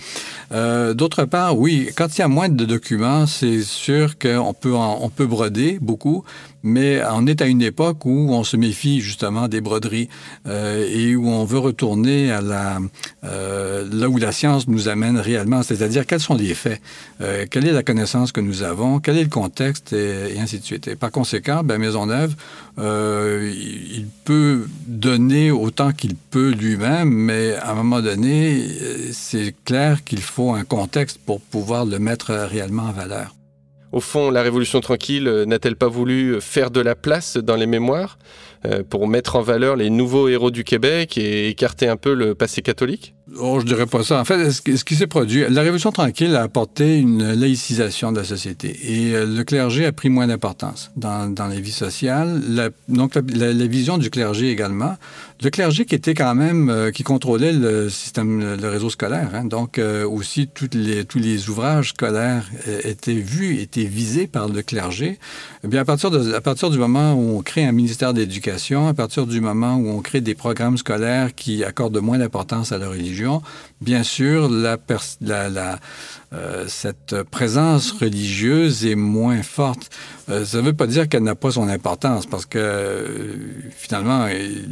Euh, 0.53 0.93
D'autre 0.93 1.25
part, 1.25 1.57
oui, 1.57 1.89
quand 1.97 2.17
il 2.17 2.21
y 2.21 2.23
a 2.23 2.27
moins 2.29 2.49
de 2.49 2.65
documents, 2.65 3.25
c'est 3.25 3.63
sûr 3.63 4.17
qu'on 4.17 4.53
peut, 4.53 4.73
peut 5.15 5.27
broder 5.27 5.77
beaucoup, 5.81 6.23
mais 6.63 7.01
on 7.11 7.27
est 7.27 7.41
à 7.41 7.45
une 7.45 7.61
époque 7.61 8.05
où 8.05 8.29
on 8.31 8.43
se 8.43 8.57
méfie 8.57 9.01
justement 9.01 9.47
des 9.47 9.61
broderies 9.61 10.09
euh, 10.47 10.87
et 10.89 11.15
où 11.15 11.27
on 11.27 11.43
veut 11.43 11.59
retourner 11.59 12.31
à 12.31 12.41
la, 12.41 12.79
euh, 13.23 13.87
là 13.91 14.09
où 14.09 14.17
la 14.17 14.31
science 14.31 14.67
nous 14.67 14.87
amène 14.87 15.17
réellement, 15.17 15.63
c'est-à-dire 15.63 16.05
quels 16.05 16.19
sont 16.19 16.35
les 16.35 16.53
faits, 16.53 16.81
euh, 17.21 17.45
quelle 17.49 17.67
est 17.67 17.71
la 17.71 17.83
connaissance 17.83 18.31
que 18.31 18.41
nous 18.41 18.63
avons, 18.63 18.99
quel 18.99 19.17
est 19.17 19.23
le 19.23 19.29
contexte 19.29 19.93
et, 19.93 20.39
ainsi 20.39 20.59
de 20.59 20.63
suite. 20.63 20.87
Et 20.87 20.95
par 20.95 21.11
conséquent, 21.11 21.63
ben, 21.63 21.77
Maisonneuve, 21.77 22.35
euh, 22.79 23.51
il 23.53 24.07
peut 24.23 24.67
donner 24.87 25.51
autant 25.51 25.91
qu'il 25.91 26.15
peut 26.15 26.51
lui-même, 26.51 27.09
mais 27.09 27.55
à 27.55 27.71
un 27.71 27.75
moment 27.75 28.01
donné, 28.01 28.65
c'est 29.11 29.53
clair 29.65 30.03
qu'il 30.03 30.21
faut 30.21 30.53
un 30.53 30.63
contexte 30.63 31.19
pour 31.25 31.41
pouvoir 31.41 31.85
le 31.85 31.99
mettre 31.99 32.33
réellement 32.33 32.83
en 32.83 32.91
valeur. 32.91 33.33
Au 33.93 33.99
fond, 33.99 34.31
la 34.31 34.41
Révolution 34.41 34.81
tranquille 34.81 35.43
n'a-t-elle 35.45 35.75
pas 35.75 35.87
voulu 35.87 36.41
faire 36.41 36.71
de 36.71 36.81
la 36.81 36.95
place 36.95 37.37
dans 37.37 37.55
les 37.55 37.67
mémoires 37.67 38.17
euh, 38.65 38.81
pour 38.81 39.07
mettre 39.07 39.35
en 39.35 39.41
valeur 39.41 39.75
les 39.75 39.91
nouveaux 39.91 40.27
héros 40.29 40.49
du 40.49 40.63
Québec 40.63 41.15
et 41.15 41.49
écarter 41.49 41.87
un 41.87 41.95
peu 41.95 42.15
le 42.15 42.33
passé 42.33 42.63
catholique? 42.63 43.13
Oh, 43.39 43.59
je 43.59 43.65
dirais 43.65 43.85
pas 43.87 44.03
ça. 44.03 44.19
En 44.19 44.25
fait, 44.25 44.51
ce 44.51 44.61
qui, 44.61 44.95
s'est 44.95 45.07
produit, 45.07 45.45
la 45.49 45.61
Révolution 45.61 45.91
tranquille 45.91 46.35
a 46.35 46.41
apporté 46.41 46.97
une 46.97 47.33
laïcisation 47.33 48.11
de 48.11 48.19
la 48.19 48.23
société 48.23 48.77
et 48.83 49.15
euh, 49.15 49.25
le 49.25 49.43
clergé 49.43 49.85
a 49.85 49.91
pris 49.91 50.09
moins 50.09 50.27
d'importance 50.27 50.91
dans, 50.95 51.33
dans 51.33 51.47
les 51.47 51.59
vies 51.59 51.71
sociales. 51.71 52.41
La, 52.47 52.69
donc, 52.89 53.15
la, 53.15 53.21
la, 53.33 53.53
la, 53.53 53.67
vision 53.67 53.97
du 53.97 54.09
clergé 54.09 54.51
également. 54.51 54.97
Le 55.41 55.49
clergé 55.49 55.85
qui 55.85 55.95
était 55.95 56.13
quand 56.13 56.35
même, 56.35 56.69
euh, 56.69 56.91
qui 56.91 57.03
contrôlait 57.03 57.53
le 57.53 57.89
système, 57.89 58.55
le 58.55 58.69
réseau 58.69 58.89
scolaire. 58.89 59.29
Hein, 59.33 59.45
donc, 59.45 59.77
euh, 59.77 60.07
aussi, 60.07 60.47
toutes 60.47 60.75
les, 60.75 61.03
tous 61.05 61.19
les 61.19 61.49
ouvrages 61.49 61.89
scolaires 61.89 62.45
étaient 62.83 63.13
vus, 63.13 63.59
étaient 63.59 63.83
visés 63.83 64.27
par 64.27 64.47
le 64.47 64.61
clergé. 64.61 65.17
Eh 65.63 65.67
bien, 65.67 65.81
à 65.81 65.85
partir, 65.85 66.11
de, 66.11 66.33
à 66.33 66.41
partir 66.41 66.69
du 66.69 66.77
moment 66.77 67.13
où 67.13 67.37
on 67.37 67.41
crée 67.41 67.65
un 67.65 67.71
ministère 67.71 68.13
d'éducation, 68.13 68.87
à 68.87 68.93
partir 68.93 69.25
du 69.25 69.41
moment 69.41 69.75
où 69.75 69.89
on 69.89 70.01
crée 70.01 70.21
des 70.21 70.35
programmes 70.35 70.77
scolaires 70.77 71.33
qui 71.33 71.63
accordent 71.63 71.97
moins 71.97 72.19
d'importance 72.19 72.71
à 72.71 72.77
la 72.77 72.89
religion, 72.89 73.22
bien 73.81 74.03
sûr, 74.03 74.49
la, 74.49 74.77
la, 75.21 75.79
euh, 76.33 76.65
cette 76.67 77.21
présence 77.29 77.91
religieuse 77.91 78.85
est 78.87 78.95
moins 78.95 79.43
forte. 79.43 79.91
Euh, 80.29 80.45
ça 80.45 80.59
ne 80.59 80.63
veut 80.63 80.73
pas 80.73 80.87
dire 80.87 81.07
qu'elle 81.07 81.21
n'a 81.21 81.35
pas 81.35 81.51
son 81.51 81.67
importance, 81.67 82.25
parce 82.25 82.47
que 82.47 82.57
euh, 82.57 83.35
finalement, 83.75 84.27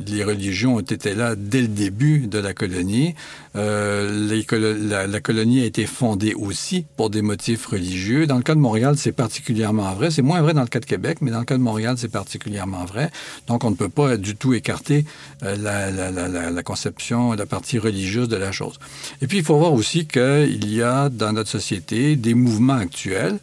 les 0.08 0.24
religions 0.24 0.78
ont 0.78 0.80
été 0.80 1.14
là 1.14 1.36
dès 1.36 1.62
le 1.62 1.68
début 1.68 2.22
de 2.22 2.40
la 2.40 2.54
colonie. 2.54 3.14
La, 3.54 5.08
la, 5.08 5.20
colonie 5.20 5.62
a 5.62 5.66
été 5.66 5.86
fondée 5.86 6.34
aussi 6.34 6.86
pour 6.96 7.10
des 7.10 7.22
motifs 7.22 7.66
religieux. 7.66 8.26
Dans 8.26 8.38
le 8.38 8.44
cas 8.44 8.56
de 8.56 8.62
Montréal, 8.62 8.96
c'est 8.98 9.12
particulièrement 9.12 9.94
vrai. 9.94 10.10
C'est 10.10 10.22
moins 10.22 10.42
vrai 10.42 10.54
dans 10.54 10.62
le 10.62 10.68
cas 10.68 10.80
de 10.80 10.86
Québec, 10.86 11.18
mais 11.22 11.32
dans 11.32 11.40
le 11.40 11.46
cas 11.46 11.58
de 11.58 11.62
Montréal, 11.62 11.96
c'est 11.98 12.12
particulièrement 12.12 12.86
vrai. 12.86 13.12
Donc, 13.48 13.66
on 13.66 13.72
ne 13.72 13.76
peut 13.76 13.90
pas 13.90 14.16
du 14.16 14.36
tout 14.36 14.54
écarter 14.54 15.06
la, 15.42 16.64
conception, 16.64 17.34
la 17.34 17.46
partie 17.46 17.78
religieuse 17.78 18.30
de 18.30 18.38
la 18.38 18.40
chose. 18.49 18.80
Et 19.21 19.27
puis, 19.27 19.38
il 19.38 19.43
faut 19.43 19.58
voir 19.58 19.73
aussi 19.73 20.08
qu'il 20.08 20.73
y 20.73 20.82
a 20.82 21.10
dans 21.10 21.34
notre 21.34 21.49
société 21.51 22.15
des 22.15 22.34
mouvements 22.34 22.73
actuels 22.73 23.38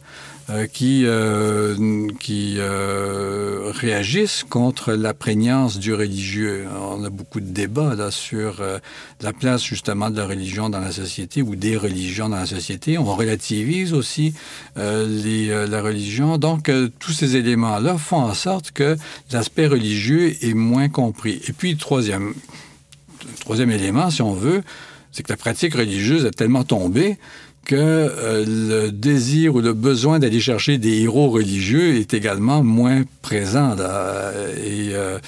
euh, 0.49 0.65
qui, 0.65 1.03
euh, 1.05 2.07
qui 2.19 2.55
euh, 2.57 3.71
réagissent 3.71 4.43
contre 4.49 4.93
la 4.93 5.13
prégnance 5.13 5.77
du 5.77 5.93
religieux. 5.93 6.65
On 6.91 7.03
a 7.03 7.11
beaucoup 7.11 7.39
de 7.39 7.45
débats 7.45 7.93
là, 7.93 8.09
sur 8.09 8.63
la 9.21 9.33
place 9.33 9.63
justement 9.63 10.09
de 10.09 10.17
la 10.17 10.25
religion 10.25 10.69
dans 10.69 10.79
la 10.79 10.91
société 10.91 11.43
ou 11.43 11.55
des 11.55 11.77
religions 11.77 12.29
dans 12.29 12.37
la 12.37 12.47
société. 12.47 12.97
On 12.97 13.13
relativise 13.13 13.93
aussi 13.93 14.33
la 14.75 15.81
religion. 15.81 16.37
Donc, 16.37 16.71
tous 16.97 17.11
ces 17.11 17.35
éléments-là 17.35 17.99
font 17.99 18.21
en 18.21 18.33
sorte 18.33 18.71
que 18.71 18.97
l'aspect 19.31 19.67
religieux 19.67 20.35
est 20.43 20.55
moins 20.55 20.89
compris. 20.89 21.41
Et 21.47 21.53
puis, 21.53 21.77
troisième, 21.77 22.33
troisième 23.41 23.69
élément, 23.69 24.09
si 24.09 24.23
on 24.23 24.33
veut, 24.33 24.63
c'est 25.11 25.23
que 25.23 25.31
la 25.31 25.37
pratique 25.37 25.75
religieuse 25.75 26.25
est 26.25 26.31
tellement 26.31 26.63
tombée 26.63 27.17
que 27.65 27.75
euh, 27.75 28.45
le 28.47 28.91
désir 28.91 29.55
ou 29.55 29.61
le 29.61 29.73
besoin 29.73 30.17
d'aller 30.19 30.39
chercher 30.39 30.77
des 30.77 31.01
héros 31.01 31.29
religieux 31.29 31.97
est 31.97 32.13
également 32.13 32.63
moins 32.63 33.03
présent. 33.21 33.75
Là. 33.75 34.31
Et 34.57 34.89
euh, 34.93 35.19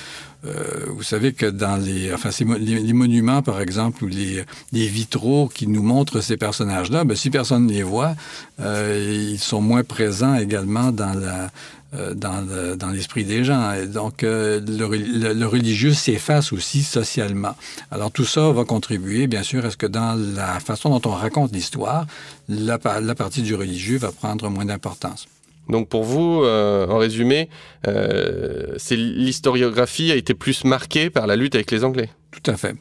euh, 0.46 0.86
vous 0.89 1.04
savez 1.04 1.34
que 1.34 1.46
dans 1.46 1.76
les, 1.76 2.12
enfin, 2.12 2.30
les, 2.60 2.94
monuments, 2.94 3.44
par 3.44 3.62
exemple, 3.62 4.04
ou 4.04 4.08
les, 4.08 4.44
les, 4.72 4.88
vitraux 4.88 5.52
qui 5.54 5.67
nous 5.67 5.84
montrent 5.84 6.20
ces 6.22 6.36
personnages-là, 6.36 7.04
ben, 7.04 7.15
si 7.15 7.30
personne 7.30 7.67
ne 7.67 7.74
les 7.74 7.84
voit, 7.84 8.15
ils 8.60 9.38
sont 9.38 9.62
moins 9.62 9.84
présents 9.84 10.36
également 10.36 10.91
dans 10.91 11.13
la, 11.13 11.52
euh, 11.93 12.15
dans, 12.15 12.89
l'esprit 12.89 13.25
des 13.25 13.43
gens. 13.43 13.73
Et 13.73 13.86
donc, 13.86 14.23
euh, 14.23 14.62
le, 14.65 15.45
religieux 15.45 15.93
s'efface 15.93 16.54
aussi 16.54 16.84
socialement. 16.84 17.54
Alors, 17.91 18.12
tout 18.12 18.23
ça 18.23 18.49
va 18.51 18.63
contribuer, 18.63 19.27
bien 19.27 19.43
sûr, 19.43 19.65
à 19.65 19.71
ce 19.71 19.75
que 19.75 19.88
dans 19.88 20.15
la 20.15 20.62
façon 20.62 20.89
dont 20.89 21.01
on 21.10 21.13
raconte 21.13 21.51
l'histoire, 21.51 22.06
la, 22.47 22.80
partie 22.80 23.41
du 23.41 23.56
religieux 23.56 23.97
va 23.97 24.13
prendre 24.13 24.49
moins 24.49 24.63
d'importance. 24.63 25.27
Donc 25.67 25.89
pour 25.89 26.06
vous, 26.06 26.43
euh, 26.43 26.88
en 26.88 26.97
résumé, 26.97 27.49
c'est 27.84 28.95
l'historiographie 28.95 30.13
a 30.13 30.15
été 30.15 30.34
plus 30.34 30.63
marquée 30.63 31.10
par 31.10 31.27
la 31.27 31.36
lutte 31.36 31.56
avec 31.56 31.71
les 31.71 31.84
Anglais. 31.84 32.10
Tout 32.32 32.49
à 32.49 32.56
fait. 32.56 32.75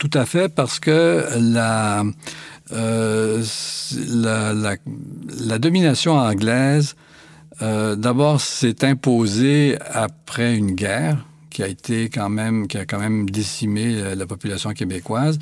Tout 0.00 0.10
à 0.12 0.26
fait, 0.26 0.48
parce 0.48 0.80
que 0.80 1.24
la, 1.38 2.02
la, 2.72 4.74
la, 5.46 5.58
domination 5.58 6.16
anglaise 6.16 6.96
euh, 7.62 7.96
d'abord, 7.96 8.40
c'est 8.40 8.84
imposé 8.84 9.78
après 9.90 10.56
une 10.56 10.72
guerre 10.72 11.24
qui 11.50 11.62
a 11.62 11.66
été 11.66 12.08
quand 12.08 12.28
même, 12.28 12.68
qui 12.68 12.78
a 12.78 12.84
quand 12.84 13.00
même 13.00 13.28
décimé 13.28 13.96
euh, 13.96 14.14
la 14.14 14.26
population 14.26 14.70
québécoise. 14.74 15.40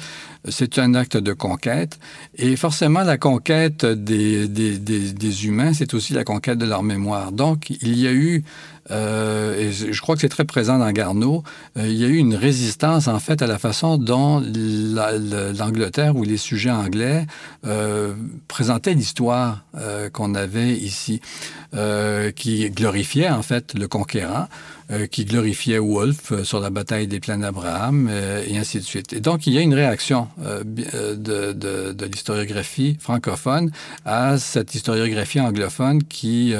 C'est 0.48 0.78
un 0.78 0.94
acte 0.94 1.18
de 1.18 1.34
conquête. 1.34 1.98
Et 2.36 2.56
forcément, 2.56 3.02
la 3.02 3.18
conquête 3.18 3.84
des, 3.84 4.48
des, 4.48 4.78
des, 4.78 5.46
humains, 5.46 5.74
c'est 5.74 5.92
aussi 5.92 6.14
la 6.14 6.24
conquête 6.24 6.56
de 6.56 6.64
leur 6.64 6.82
mémoire. 6.82 7.32
Donc, 7.32 7.68
il 7.68 7.98
y 7.98 8.06
a 8.06 8.12
eu 8.12 8.44
euh, 8.90 9.58
et 9.58 9.72
je 9.72 10.00
crois 10.00 10.14
que 10.14 10.20
c'est 10.20 10.28
très 10.28 10.44
présent 10.44 10.78
dans 10.78 10.90
Garneau, 10.92 11.42
il 11.76 11.94
y 11.94 12.04
a 12.04 12.08
eu 12.08 12.16
une 12.16 12.34
résistance 12.34 13.08
en 13.08 13.18
fait 13.18 13.42
à 13.42 13.46
la 13.46 13.58
façon 13.58 13.98
dont 13.98 14.40
l'Angleterre 14.40 16.16
ou 16.16 16.22
les 16.22 16.36
sujets 16.36 16.70
anglais 16.70 17.26
euh, 17.66 18.14
présentaient 18.48 18.94
l'histoire 18.94 19.64
qu'on 20.12 20.34
avait 20.34 20.72
ici, 20.72 21.20
qui 22.36 22.70
glorifiait 22.70 23.28
en 23.28 23.42
fait 23.42 23.74
le 23.74 23.88
conquérant. 23.88 24.48
Euh, 24.92 25.08
qui 25.08 25.24
glorifiait 25.24 25.80
Wolfe 25.80 26.30
euh, 26.30 26.44
sur 26.44 26.60
la 26.60 26.70
bataille 26.70 27.08
des 27.08 27.18
plaines 27.18 27.40
d'Abraham, 27.40 28.08
euh, 28.08 28.44
et 28.46 28.56
ainsi 28.56 28.78
de 28.78 28.84
suite. 28.84 29.12
Et 29.14 29.18
donc, 29.18 29.48
il 29.48 29.52
y 29.52 29.58
a 29.58 29.60
une 29.60 29.74
réaction 29.74 30.28
de, 30.38 31.14
de, 31.14 31.92
de 31.92 32.06
l'historiographie 32.06 32.96
francophone 33.00 33.72
à 34.04 34.38
cette 34.38 34.76
historiographie 34.76 35.40
anglophone 35.40 36.04
qui, 36.04 36.54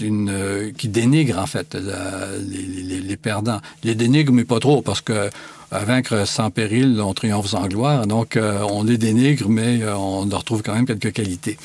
une, 0.00 0.72
qui 0.78 0.88
dénigre, 0.88 1.40
en 1.40 1.46
fait, 1.46 1.74
les, 1.74 2.82
les, 2.84 3.00
les, 3.00 3.16
perdants. 3.16 3.60
Les 3.82 3.96
dénigre, 3.96 4.32
mais 4.32 4.44
pas 4.44 4.60
trop, 4.60 4.80
parce 4.80 5.00
que 5.00 5.28
à 5.70 5.80
vaincre 5.80 6.26
sans 6.26 6.50
péril, 6.50 7.00
on 7.00 7.12
triomphe 7.12 7.48
sans 7.48 7.66
gloire. 7.66 8.06
Donc, 8.06 8.36
euh, 8.36 8.60
on 8.70 8.82
les 8.82 8.96
dénigre, 8.96 9.48
mais 9.48 9.82
euh, 9.82 9.94
on 9.96 10.26
leur 10.26 10.44
trouve 10.44 10.62
quand 10.62 10.74
même 10.74 10.86
quelques 10.86 11.12
qualités. 11.12 11.58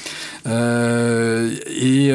Euh, 0.46 1.56
et 1.70 2.12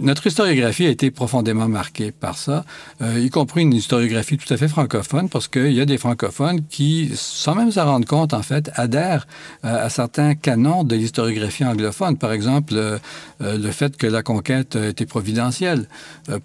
notre 0.00 0.26
historiographie 0.26 0.86
a 0.86 0.90
été 0.90 1.10
profondément 1.10 1.68
marquée 1.68 2.12
par 2.12 2.36
ça, 2.36 2.64
y 3.00 3.28
compris 3.30 3.62
une 3.62 3.72
historiographie 3.72 4.38
tout 4.38 4.52
à 4.52 4.56
fait 4.56 4.68
francophone, 4.68 5.28
parce 5.28 5.48
qu'il 5.48 5.72
y 5.72 5.80
a 5.80 5.84
des 5.84 5.98
francophones 5.98 6.62
qui, 6.68 7.10
sans 7.14 7.54
même 7.54 7.70
s'en 7.72 7.86
rendre 7.86 8.06
compte, 8.06 8.34
en 8.34 8.42
fait, 8.42 8.70
adhèrent 8.74 9.26
à 9.62 9.88
certains 9.88 10.34
canons 10.34 10.84
de 10.84 10.94
l'historiographie 10.94 11.64
anglophone. 11.64 12.16
Par 12.16 12.32
exemple, 12.32 12.74
le 13.40 13.70
fait 13.70 13.96
que 13.96 14.06
la 14.06 14.22
conquête 14.22 14.76
était 14.76 15.06
providentielle 15.06 15.86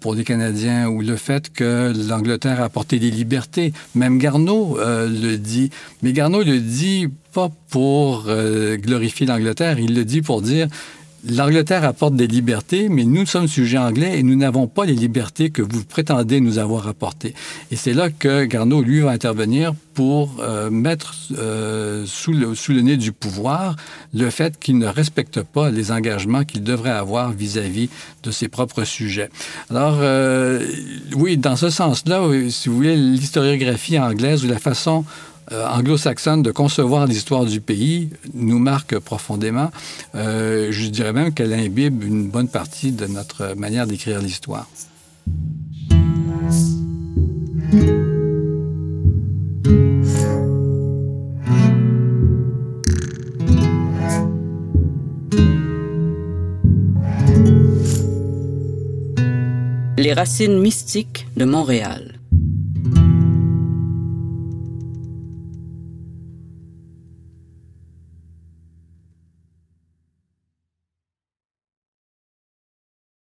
pour 0.00 0.14
les 0.14 0.24
Canadiens, 0.24 0.88
ou 0.88 1.00
le 1.00 1.16
fait 1.16 1.52
que 1.52 1.92
l'Angleterre 2.08 2.60
a 2.60 2.64
apporté 2.64 2.98
des 2.98 3.10
libertés. 3.10 3.72
Même 3.94 4.18
Garneau 4.18 4.78
le 5.06 5.36
dit. 5.36 5.70
Mais 6.02 6.12
Garneau 6.12 6.42
le 6.42 6.60
dit 6.60 7.08
pas 7.32 7.50
pour 7.70 8.24
euh, 8.28 8.76
glorifier 8.76 9.26
l'Angleterre, 9.26 9.78
il 9.78 9.94
le 9.94 10.04
dit 10.04 10.22
pour 10.22 10.42
dire 10.42 10.68
L'Angleterre 11.26 11.84
apporte 11.84 12.14
des 12.14 12.26
libertés, 12.26 12.88
mais 12.88 13.04
nous 13.04 13.26
sommes 13.26 13.48
sujets 13.48 13.78
anglais 13.78 14.18
et 14.18 14.22
nous 14.22 14.36
n'avons 14.36 14.68
pas 14.68 14.84
les 14.84 14.94
libertés 14.94 15.50
que 15.50 15.62
vous 15.62 15.84
prétendez 15.84 16.40
nous 16.40 16.58
avoir 16.58 16.86
apportées. 16.86 17.34
Et 17.70 17.76
c'est 17.76 17.92
là 17.92 18.10
que 18.10 18.44
Garneau, 18.44 18.82
lui, 18.82 19.00
va 19.00 19.10
intervenir 19.10 19.74
pour 19.94 20.36
euh, 20.40 20.70
mettre 20.70 21.16
le, 21.30 22.04
sous, 22.06 22.32
le, 22.32 22.80
nez 22.82 22.96
du 22.96 23.10
pouvoir 23.10 23.74
le 24.14 24.30
fait 24.30 24.58
qu'il 24.60 24.78
ne 24.78 24.86
respecte 24.86 25.42
pas 25.42 25.70
les 25.70 25.90
engagements 25.90 26.44
qu'il 26.44 26.62
devrait 26.62 26.90
avoir 26.90 27.32
vis-à-vis 27.32 27.90
de 28.22 28.30
ses 28.30 28.46
propres 28.48 28.84
sujets. 28.84 29.30
Alors, 29.70 29.98
oui, 31.16 31.36
dans 31.36 31.56
ce 31.56 31.70
sens-là, 31.70 32.22
si 32.48 32.68
vous 32.68 32.76
voulez, 32.76 32.96
l'historiographie 32.96 33.98
anglaise 33.98 34.44
ou 34.44 34.48
la 34.48 34.58
façon 34.58 35.04
euh, 35.52 35.66
anglo-saxonne 35.66 36.42
de 36.42 36.50
concevoir 36.50 37.06
l'histoire 37.06 37.46
du 37.46 37.60
pays 37.60 38.10
nous 38.34 38.58
marque 38.58 38.98
profondément. 38.98 39.70
Euh, 40.14 40.68
je 40.70 40.88
dirais 40.88 41.12
même 41.12 41.32
qu'elle 41.32 41.54
imbibe 41.54 42.04
une 42.04 42.28
bonne 42.28 42.48
partie 42.48 42.92
de 42.92 43.06
notre 43.06 43.54
manière 43.54 43.86
d'écrire 43.86 44.20
l'histoire. 44.20 44.66
Les 59.96 60.12
racines 60.12 60.60
mystiques 60.60 61.26
de 61.36 61.44
Montréal. 61.44 62.17